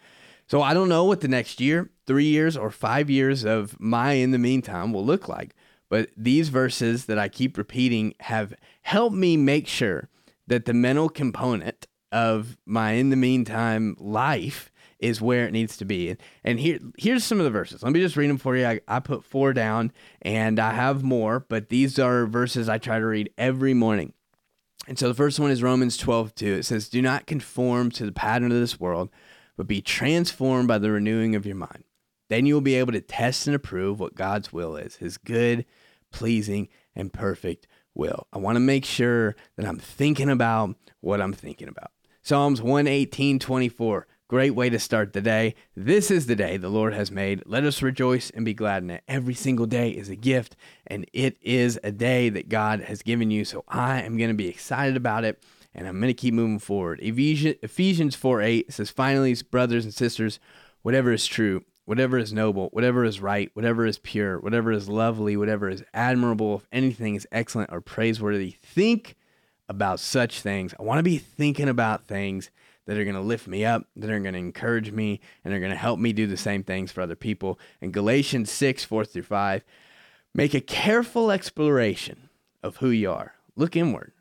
So 0.47 0.63
I 0.63 0.75
don't 0.75 0.89
know 0.89 1.05
what 1.05 1.23
the 1.23 1.29
next 1.29 1.61
year, 1.61 1.91
three 2.07 2.27
years, 2.27 2.57
or 2.57 2.71
five 2.71 3.11
years 3.11 3.45
of 3.45 3.75
my 3.81 4.13
in 4.13 4.31
the 4.31 4.39
meantime 4.39 4.93
will 4.93 5.05
look 5.05 5.29
like. 5.29 5.55
But 5.89 6.11
these 6.17 6.49
verses 6.49 7.07
that 7.07 7.19
I 7.19 7.29
keep 7.29 7.57
repeating 7.57 8.15
have 8.21 8.55
helped 8.83 9.17
me 9.17 9.37
make 9.37 9.67
sure 9.67 10.09
that 10.47 10.65
the 10.65 10.75
mental 10.75 11.09
component 11.09 11.87
of 12.13 12.57
my 12.67 12.93
in 12.93 13.11
the 13.11 13.17
meantime 13.17 13.97
life 13.99 14.71
is 14.99 15.21
where 15.21 15.47
it 15.47 15.53
needs 15.53 15.77
to 15.77 15.85
be. 15.85 16.17
And 16.43 16.59
here 16.59 16.79
here's 16.97 17.25
some 17.25 17.39
of 17.39 17.45
the 17.45 17.51
verses. 17.51 17.83
Let 17.83 17.93
me 17.93 18.01
just 18.01 18.17
read 18.17 18.31
them 18.31 18.39
for 18.39 18.57
you. 18.57 18.67
I, 18.67 18.81
I 18.89 19.01
put 19.01 19.25
four 19.25 19.53
down 19.53 19.93
and 20.23 20.59
I 20.59 20.73
have 20.73 21.03
more, 21.03 21.41
but 21.41 21.69
these 21.69 21.99
are 21.99 22.27
verses 22.27 22.69
I 22.69 22.79
try 22.79 22.99
to 22.99 23.07
read 23.07 23.31
every 23.37 23.75
morning. 23.75 24.13
And 24.89 24.99
so 24.99 25.09
the 25.09 25.15
first 25.15 25.41
one 25.41 25.51
is 25.51 25.63
Romans 25.63 25.97
12, 25.97 26.35
2. 26.35 26.47
It 26.47 26.65
says, 26.65 26.89
Do 26.89 27.03
not 27.03 27.27
conform 27.27 27.91
to 27.93 28.07
the 28.07 28.13
pattern 28.13 28.53
of 28.53 28.59
this 28.59 28.79
world, 28.79 29.11
but 29.57 29.67
be 29.67 29.81
transformed 29.81 30.69
by 30.69 30.79
the 30.79 30.93
renewing 30.93 31.35
of 31.35 31.45
your 31.45 31.57
mind. 31.57 31.85
Then 32.29 32.47
you 32.47 32.55
will 32.55 32.61
be 32.61 32.77
able 32.77 32.93
to 32.93 33.01
test 33.01 33.47
and 33.47 33.57
approve 33.57 34.01
what 34.01 34.15
God's 34.15 34.53
will 34.53 34.77
is, 34.77 34.97
his 34.97 35.19
good, 35.19 35.65
pleasing, 36.13 36.69
and 36.95 37.13
perfect 37.13 37.67
will. 37.95 38.27
I 38.33 38.39
want 38.39 38.57
to 38.57 38.61
make 38.61 38.85
sure 38.85 39.37
that 39.57 39.67
I'm 39.67 39.79
thinking 39.79 40.31
about 40.31 40.77
what 41.01 41.21
I'm 41.21 41.33
thinking 41.33 41.69
about. 41.69 41.91
Psalms 42.27 42.61
118, 42.61 43.39
24. 43.39 44.09
Great 44.27 44.51
way 44.51 44.69
to 44.69 44.81
start 44.81 45.13
the 45.13 45.21
day. 45.21 45.55
This 45.77 46.11
is 46.11 46.27
the 46.27 46.35
day 46.35 46.57
the 46.57 46.69
Lord 46.69 46.93
has 46.93 47.09
made. 47.09 47.41
Let 47.47 47.63
us 47.63 47.83
rejoice 47.83 48.31
and 48.31 48.45
be 48.45 48.53
glad 48.53 48.83
in 48.83 48.91
it. 48.91 49.05
Every 49.07 49.33
single 49.33 49.67
day 49.67 49.91
is 49.91 50.09
a 50.09 50.17
gift, 50.17 50.57
and 50.89 51.09
it 51.13 51.37
is 51.41 51.79
a 51.85 51.93
day 51.93 52.29
that 52.31 52.49
God 52.49 52.81
has 52.81 53.03
given 53.03 53.31
you. 53.31 53.45
So 53.45 53.63
I 53.69 54.03
am 54.03 54.17
going 54.17 54.31
to 54.31 54.35
be 54.35 54.49
excited 54.49 54.97
about 54.97 55.23
it, 55.23 55.41
and 55.73 55.87
I'm 55.87 56.01
going 56.01 56.09
to 56.09 56.15
keep 56.15 56.35
moving 56.35 56.59
forward. 56.59 56.99
Ephesians 57.01 58.17
4 58.17 58.43
8 58.43 58.73
says, 58.73 58.91
Finally, 58.91 59.37
brothers 59.49 59.85
and 59.85 59.95
sisters, 59.95 60.41
whatever 60.83 61.13
is 61.13 61.29
true, 61.29 61.63
whatever 61.85 62.19
is 62.19 62.33
noble, 62.33 62.71
whatever 62.73 63.05
is 63.05 63.21
right, 63.21 63.53
whatever 63.55 63.87
is 63.87 64.01
pure, 64.01 64.41
whatever 64.41 64.73
is 64.73 64.89
lovely, 64.89 65.37
whatever 65.37 65.69
is 65.69 65.85
admirable, 65.95 66.57
if 66.57 66.67
anything 66.73 67.15
is 67.15 67.29
excellent 67.31 67.71
or 67.71 67.81
praiseworthy, 67.81 68.57
think 68.65 69.15
about 69.69 70.01
such 70.01 70.41
things. 70.41 70.75
I 70.79 70.83
want 70.83 70.99
to 70.99 71.03
be 71.03 71.19
thinking 71.19 71.69
about 71.69 72.07
things 72.07 72.51
that 72.87 72.97
are 72.97 73.05
going 73.05 73.17
to 73.17 73.21
lift 73.21 73.49
me 73.49 73.65
up, 73.65 73.85
that 73.97 74.11
are 74.11 74.21
going 74.21 74.35
to 74.35 74.39
encourage 74.39 74.93
me, 74.93 75.21
and 75.45 75.53
are 75.53 75.59
going 75.59 75.73
to 75.73 75.77
help 75.77 75.99
me 75.99 76.13
do 76.13 76.27
the 76.27 76.37
same 76.37 76.63
things 76.63 76.93
for 76.93 77.01
other 77.01 77.17
people. 77.17 77.59
In 77.81 77.91
Galatians 77.91 78.51
6, 78.51 78.85
4 78.85 79.05
through 79.05 79.23
5, 79.23 79.65
make 80.35 80.55
a 80.55 80.61
careful 80.61 81.31
exploration 81.31 82.29
of 82.63 82.77
who 82.77 82.91
you 82.91 83.11
are. 83.11 83.35
Look 83.57 83.75
inward 83.75 84.13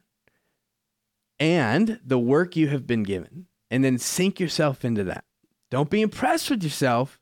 and 1.40 2.00
the 2.06 2.18
work 2.18 2.56
you 2.56 2.70
have 2.70 2.88
been 2.88 3.04
given, 3.04 3.48
and 3.70 3.84
then 3.84 3.98
sink 3.98 4.40
yourself 4.40 4.86
into 4.86 5.04
that. 5.04 5.26
Don't 5.70 5.90
be 5.90 6.02
impressed 6.02 6.50
with 6.50 6.64
yourself 6.64 7.20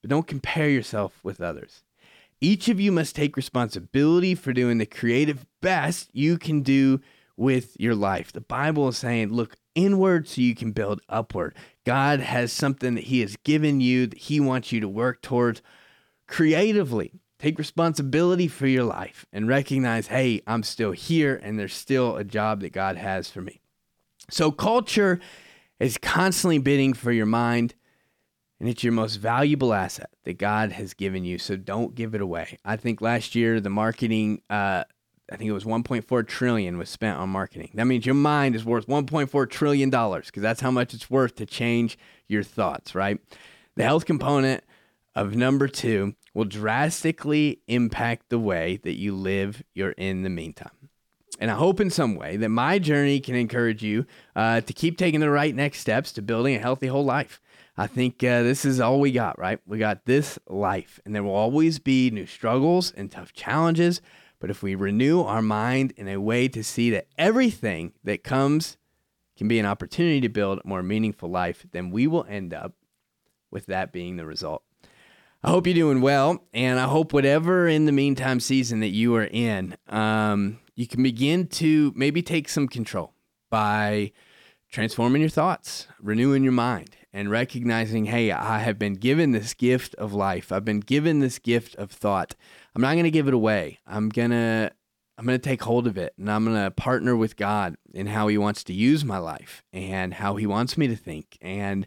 but 0.00 0.10
don't 0.10 0.26
compare 0.26 0.68
yourself 0.68 1.18
with 1.22 1.40
others. 1.40 1.82
Each 2.40 2.68
of 2.68 2.80
you 2.80 2.90
must 2.90 3.14
take 3.14 3.36
responsibility 3.36 4.34
for 4.34 4.52
doing 4.52 4.78
the 4.78 4.86
creative 4.86 5.44
best 5.60 6.08
you 6.12 6.38
can 6.38 6.62
do 6.62 7.00
with 7.40 7.74
your 7.80 7.94
life. 7.94 8.32
The 8.32 8.42
Bible 8.42 8.88
is 8.88 8.98
saying, 8.98 9.32
look 9.32 9.56
inward 9.74 10.28
so 10.28 10.42
you 10.42 10.54
can 10.54 10.72
build 10.72 11.00
upward. 11.08 11.56
God 11.86 12.20
has 12.20 12.52
something 12.52 12.94
that 12.96 13.04
He 13.04 13.20
has 13.22 13.36
given 13.44 13.80
you 13.80 14.06
that 14.06 14.18
He 14.18 14.40
wants 14.40 14.72
you 14.72 14.80
to 14.80 14.88
work 14.88 15.22
towards 15.22 15.62
creatively. 16.28 17.14
Take 17.38 17.58
responsibility 17.58 18.46
for 18.46 18.66
your 18.66 18.84
life 18.84 19.24
and 19.32 19.48
recognize, 19.48 20.08
hey, 20.08 20.42
I'm 20.46 20.62
still 20.62 20.92
here 20.92 21.40
and 21.42 21.58
there's 21.58 21.72
still 21.72 22.16
a 22.16 22.24
job 22.24 22.60
that 22.60 22.74
God 22.74 22.98
has 22.98 23.30
for 23.30 23.40
me. 23.40 23.62
So, 24.28 24.52
culture 24.52 25.18
is 25.80 25.96
constantly 25.96 26.58
bidding 26.58 26.92
for 26.92 27.10
your 27.10 27.24
mind 27.24 27.74
and 28.60 28.68
it's 28.68 28.84
your 28.84 28.92
most 28.92 29.16
valuable 29.16 29.72
asset 29.72 30.10
that 30.24 30.36
God 30.36 30.72
has 30.72 30.92
given 30.92 31.24
you. 31.24 31.38
So 31.38 31.56
don't 31.56 31.94
give 31.94 32.14
it 32.14 32.20
away. 32.20 32.58
I 32.66 32.76
think 32.76 33.00
last 33.00 33.34
year 33.34 33.58
the 33.58 33.70
marketing, 33.70 34.42
uh, 34.50 34.84
I 35.30 35.36
think 35.36 35.48
it 35.48 35.52
was 35.52 35.64
1.4 35.64 36.26
trillion 36.26 36.76
was 36.78 36.88
spent 36.88 37.18
on 37.18 37.28
marketing. 37.30 37.70
That 37.74 37.86
means 37.86 38.04
your 38.04 38.14
mind 38.14 38.56
is 38.56 38.64
worth 38.64 38.86
1.4 38.86 39.48
trillion 39.48 39.90
dollars 39.90 40.26
because 40.26 40.42
that's 40.42 40.60
how 40.60 40.70
much 40.70 40.92
it's 40.94 41.10
worth 41.10 41.36
to 41.36 41.46
change 41.46 41.98
your 42.26 42.42
thoughts. 42.42 42.94
Right? 42.94 43.18
The 43.76 43.84
health 43.84 44.06
component 44.06 44.64
of 45.14 45.34
number 45.34 45.68
two 45.68 46.14
will 46.34 46.44
drastically 46.44 47.60
impact 47.66 48.28
the 48.28 48.38
way 48.38 48.80
that 48.82 48.98
you 48.98 49.14
live 49.14 49.62
your 49.74 49.90
in 49.92 50.22
the 50.22 50.30
meantime. 50.30 50.70
And 51.40 51.50
I 51.50 51.54
hope 51.54 51.80
in 51.80 51.88
some 51.88 52.16
way 52.16 52.36
that 52.36 52.50
my 52.50 52.78
journey 52.78 53.18
can 53.18 53.34
encourage 53.34 53.82
you 53.82 54.04
uh, 54.36 54.60
to 54.60 54.72
keep 54.74 54.98
taking 54.98 55.20
the 55.20 55.30
right 55.30 55.54
next 55.54 55.80
steps 55.80 56.12
to 56.12 56.22
building 56.22 56.54
a 56.54 56.58
healthy 56.58 56.88
whole 56.88 57.04
life. 57.04 57.40
I 57.78 57.86
think 57.86 58.22
uh, 58.22 58.42
this 58.42 58.66
is 58.66 58.78
all 58.78 59.00
we 59.00 59.10
got, 59.10 59.38
right? 59.38 59.58
We 59.66 59.78
got 59.78 60.04
this 60.04 60.38
life, 60.46 61.00
and 61.04 61.14
there 61.14 61.22
will 61.22 61.34
always 61.34 61.78
be 61.78 62.10
new 62.10 62.26
struggles 62.26 62.92
and 62.92 63.10
tough 63.10 63.32
challenges. 63.32 64.02
But 64.40 64.50
if 64.50 64.62
we 64.62 64.74
renew 64.74 65.22
our 65.22 65.42
mind 65.42 65.92
in 65.96 66.08
a 66.08 66.20
way 66.20 66.48
to 66.48 66.64
see 66.64 66.90
that 66.90 67.06
everything 67.16 67.92
that 68.02 68.24
comes 68.24 68.78
can 69.36 69.46
be 69.48 69.58
an 69.58 69.66
opportunity 69.66 70.20
to 70.22 70.28
build 70.28 70.58
a 70.58 70.66
more 70.66 70.82
meaningful 70.82 71.30
life, 71.30 71.64
then 71.72 71.90
we 71.90 72.06
will 72.06 72.26
end 72.28 72.52
up 72.52 72.74
with 73.50 73.66
that 73.66 73.92
being 73.92 74.16
the 74.16 74.26
result. 74.26 74.62
I 75.42 75.50
hope 75.50 75.66
you're 75.66 75.74
doing 75.74 76.02
well, 76.02 76.44
and 76.52 76.78
I 76.78 76.84
hope 76.84 77.12
whatever 77.12 77.66
in 77.66 77.86
the 77.86 77.92
meantime 77.92 78.40
season 78.40 78.80
that 78.80 78.88
you 78.88 79.14
are 79.14 79.28
in, 79.30 79.76
um, 79.88 80.58
you 80.74 80.86
can 80.86 81.02
begin 81.02 81.46
to 81.46 81.92
maybe 81.96 82.22
take 82.22 82.48
some 82.48 82.68
control 82.68 83.14
by 83.48 84.12
transforming 84.70 85.22
your 85.22 85.30
thoughts, 85.30 85.86
renewing 86.00 86.42
your 86.42 86.52
mind, 86.52 86.96
and 87.12 87.30
recognizing, 87.30 88.04
hey, 88.04 88.30
I 88.30 88.58
have 88.58 88.78
been 88.78 88.94
given 88.94 89.32
this 89.32 89.54
gift 89.54 89.94
of 89.96 90.12
life. 90.12 90.52
I've 90.52 90.64
been 90.64 90.80
given 90.80 91.20
this 91.20 91.38
gift 91.38 91.74
of 91.76 91.90
thought. 91.90 92.36
I'm 92.74 92.82
not 92.82 92.92
going 92.92 93.04
to 93.04 93.10
give 93.10 93.28
it 93.28 93.34
away. 93.34 93.78
I'm 93.86 94.08
going 94.08 94.30
to 94.30 94.70
I'm 95.18 95.26
going 95.26 95.38
to 95.38 95.48
take 95.48 95.62
hold 95.62 95.86
of 95.86 95.98
it 95.98 96.14
and 96.18 96.30
I'm 96.30 96.46
going 96.46 96.56
to 96.56 96.70
partner 96.70 97.14
with 97.14 97.36
God 97.36 97.76
in 97.92 98.06
how 98.06 98.28
he 98.28 98.38
wants 98.38 98.64
to 98.64 98.72
use 98.72 99.04
my 99.04 99.18
life 99.18 99.62
and 99.70 100.14
how 100.14 100.36
he 100.36 100.46
wants 100.46 100.78
me 100.78 100.88
to 100.88 100.96
think 100.96 101.36
and 101.42 101.86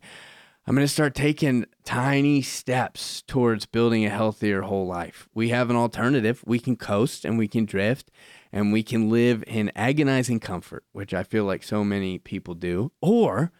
I'm 0.65 0.75
going 0.75 0.87
to 0.87 0.93
start 0.93 1.13
taking 1.13 1.65
tiny 1.83 2.41
steps 2.41 3.21
towards 3.23 3.65
building 3.65 4.05
a 4.05 4.09
healthier 4.09 4.61
whole 4.61 4.87
life. 4.87 5.27
We 5.33 5.49
have 5.49 5.69
an 5.69 5.75
alternative. 5.75 6.41
We 6.45 6.57
can 6.57 6.77
coast 6.77 7.25
and 7.25 7.37
we 7.37 7.49
can 7.49 7.65
drift 7.65 8.09
and 8.51 8.71
we 8.71 8.81
can 8.81 9.09
live 9.09 9.43
in 9.45 9.73
agonizing 9.75 10.39
comfort, 10.39 10.85
which 10.93 11.13
I 11.13 11.23
feel 11.23 11.43
like 11.43 11.63
so 11.63 11.83
many 11.83 12.17
people 12.17 12.53
do, 12.53 12.93
or 13.01 13.51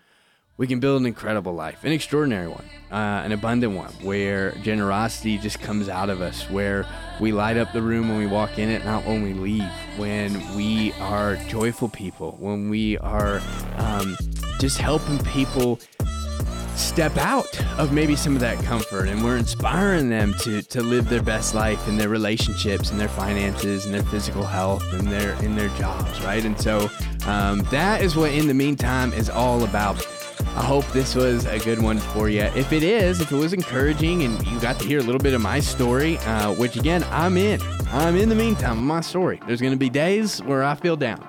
we 0.58 0.68
can 0.68 0.80
build 0.80 1.02
an 1.02 1.08
incredible 1.08 1.54
life, 1.54 1.84
an 1.84 1.92
extraordinary 1.92 2.48
one, 2.48 2.64
uh, 2.92 3.24
an 3.26 3.32
abundant 3.32 3.74
one, 3.74 3.92
where 4.04 4.52
generosity 4.62 5.38
just 5.38 5.60
comes 5.60 5.90
out 5.90 6.10
of 6.10 6.22
us, 6.22 6.48
where 6.50 6.86
we 7.20 7.32
light 7.32 7.58
up 7.58 7.74
the 7.74 7.82
room 7.82 8.08
when 8.08 8.20
we 8.20 8.28
walk 8.28 8.60
in 8.60 8.70
it, 8.70 8.86
not 8.86 9.04
when 9.06 9.24
we 9.24 9.34
leave, 9.34 9.72
when 9.98 10.56
we 10.56 10.94
are 11.00 11.38
joyful 11.48 11.90
people, 11.90 12.38
when 12.40 12.70
we 12.70 13.00
are 13.00 13.42
um, 13.78 14.16
just 14.60 14.78
helping 14.78 15.18
people 15.20 15.80
step 16.76 17.16
out 17.18 17.48
of 17.80 17.92
maybe 17.92 18.16
some 18.16 18.36
of 18.36 18.42
that 18.42 18.64
comfort. 18.64 19.08
And 19.08 19.24
we're 19.24 19.38
inspiring 19.38 20.10
them 20.10 20.34
to 20.40 20.62
to 20.62 20.82
live 20.82 21.10
their 21.10 21.22
best 21.22 21.54
life 21.54 21.88
in 21.88 21.98
their 21.98 22.10
relationships 22.10 22.92
and 22.92 23.00
their 23.00 23.10
finances 23.10 23.86
and 23.86 23.94
their 23.94 24.04
physical 24.04 24.44
health 24.44 24.84
and 24.94 25.08
their 25.08 25.34
in 25.44 25.56
their 25.56 25.70
jobs 25.70 26.22
right? 26.24 26.44
And 26.44 26.60
so 26.60 26.90
um, 27.26 27.60
that 27.72 28.02
is 28.02 28.16
what 28.16 28.32
in 28.32 28.48
the 28.48 28.54
meantime 28.54 29.14
is 29.14 29.30
all 29.30 29.64
about 29.64 30.04
I 30.40 30.64
hope 30.64 30.86
this 30.88 31.16
was 31.16 31.46
a 31.46 31.60
good 31.60 31.82
one 31.82 31.98
for 31.98 32.30
you. 32.30 32.42
If 32.42 32.72
it 32.72 32.84
is, 32.84 33.22
if 33.22 33.32
it 33.32 33.36
was 33.36 33.54
encouraging 33.54 34.24
and 34.24 34.46
you 34.46 34.60
got 34.60 34.80
to 34.80 34.86
hear 34.86 35.00
a 35.00 35.04
little 35.04 35.20
bit 35.20 35.34
of 35.34 35.42
my 35.42 35.60
story, 35.60 36.18
uh, 36.20 36.54
which 36.54 36.76
again, 36.76 37.04
I'm 37.10 37.38
in. 37.38 37.60
I'm 37.88 38.16
in 38.16 38.30
the 38.30 38.36
meantime 38.36 38.86
my 38.86 39.02
story. 39.02 39.40
There's 39.48 39.62
going 39.62 39.74
to 39.74 39.78
be 39.78 39.90
days 39.90 40.42
where 40.44 40.64
I 40.64 40.76
feel 40.76 40.96
down. 40.96 41.28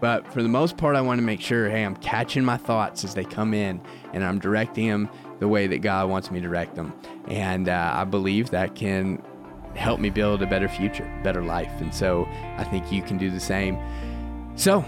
But 0.00 0.30
for 0.32 0.42
the 0.42 0.48
most 0.48 0.76
part, 0.76 0.94
I 0.94 1.00
want 1.00 1.18
to 1.18 1.24
make 1.24 1.40
sure, 1.40 1.70
hey, 1.70 1.82
I'm 1.82 1.96
catching 1.96 2.44
my 2.44 2.56
thoughts 2.56 3.02
as 3.02 3.14
they 3.14 3.24
come 3.24 3.54
in 3.54 3.80
and 4.12 4.24
I'm 4.24 4.38
directing 4.38 4.88
them 4.88 5.08
the 5.38 5.48
way 5.48 5.66
that 5.66 5.78
God 5.78 6.08
wants 6.10 6.30
me 6.30 6.40
to 6.40 6.46
direct 6.46 6.74
them. 6.74 6.92
And 7.28 7.68
uh, 7.68 7.92
I 7.94 8.04
believe 8.04 8.50
that 8.50 8.74
can 8.74 9.22
help 9.74 10.00
me 10.00 10.10
build 10.10 10.42
a 10.42 10.46
better 10.46 10.68
future, 10.68 11.10
better 11.22 11.42
life. 11.42 11.72
And 11.80 11.94
so 11.94 12.26
I 12.58 12.64
think 12.64 12.90
you 12.92 13.02
can 13.02 13.18
do 13.18 13.30
the 13.30 13.40
same. 13.40 13.78
So 14.54 14.84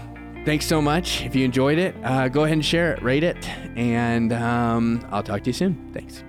thanks 0.49 0.65
so 0.65 0.81
much. 0.81 1.23
If 1.23 1.35
you 1.35 1.45
enjoyed 1.45 1.77
it, 1.77 1.95
uh, 2.03 2.27
go 2.27 2.43
ahead 2.43 2.53
and 2.53 2.65
share 2.65 2.95
it, 2.95 3.03
rate 3.03 3.23
it, 3.23 3.47
and 3.77 4.33
um, 4.33 5.05
I'll 5.11 5.21
talk 5.21 5.43
to 5.43 5.49
you 5.51 5.53
soon. 5.53 5.91
Thanks. 5.93 6.23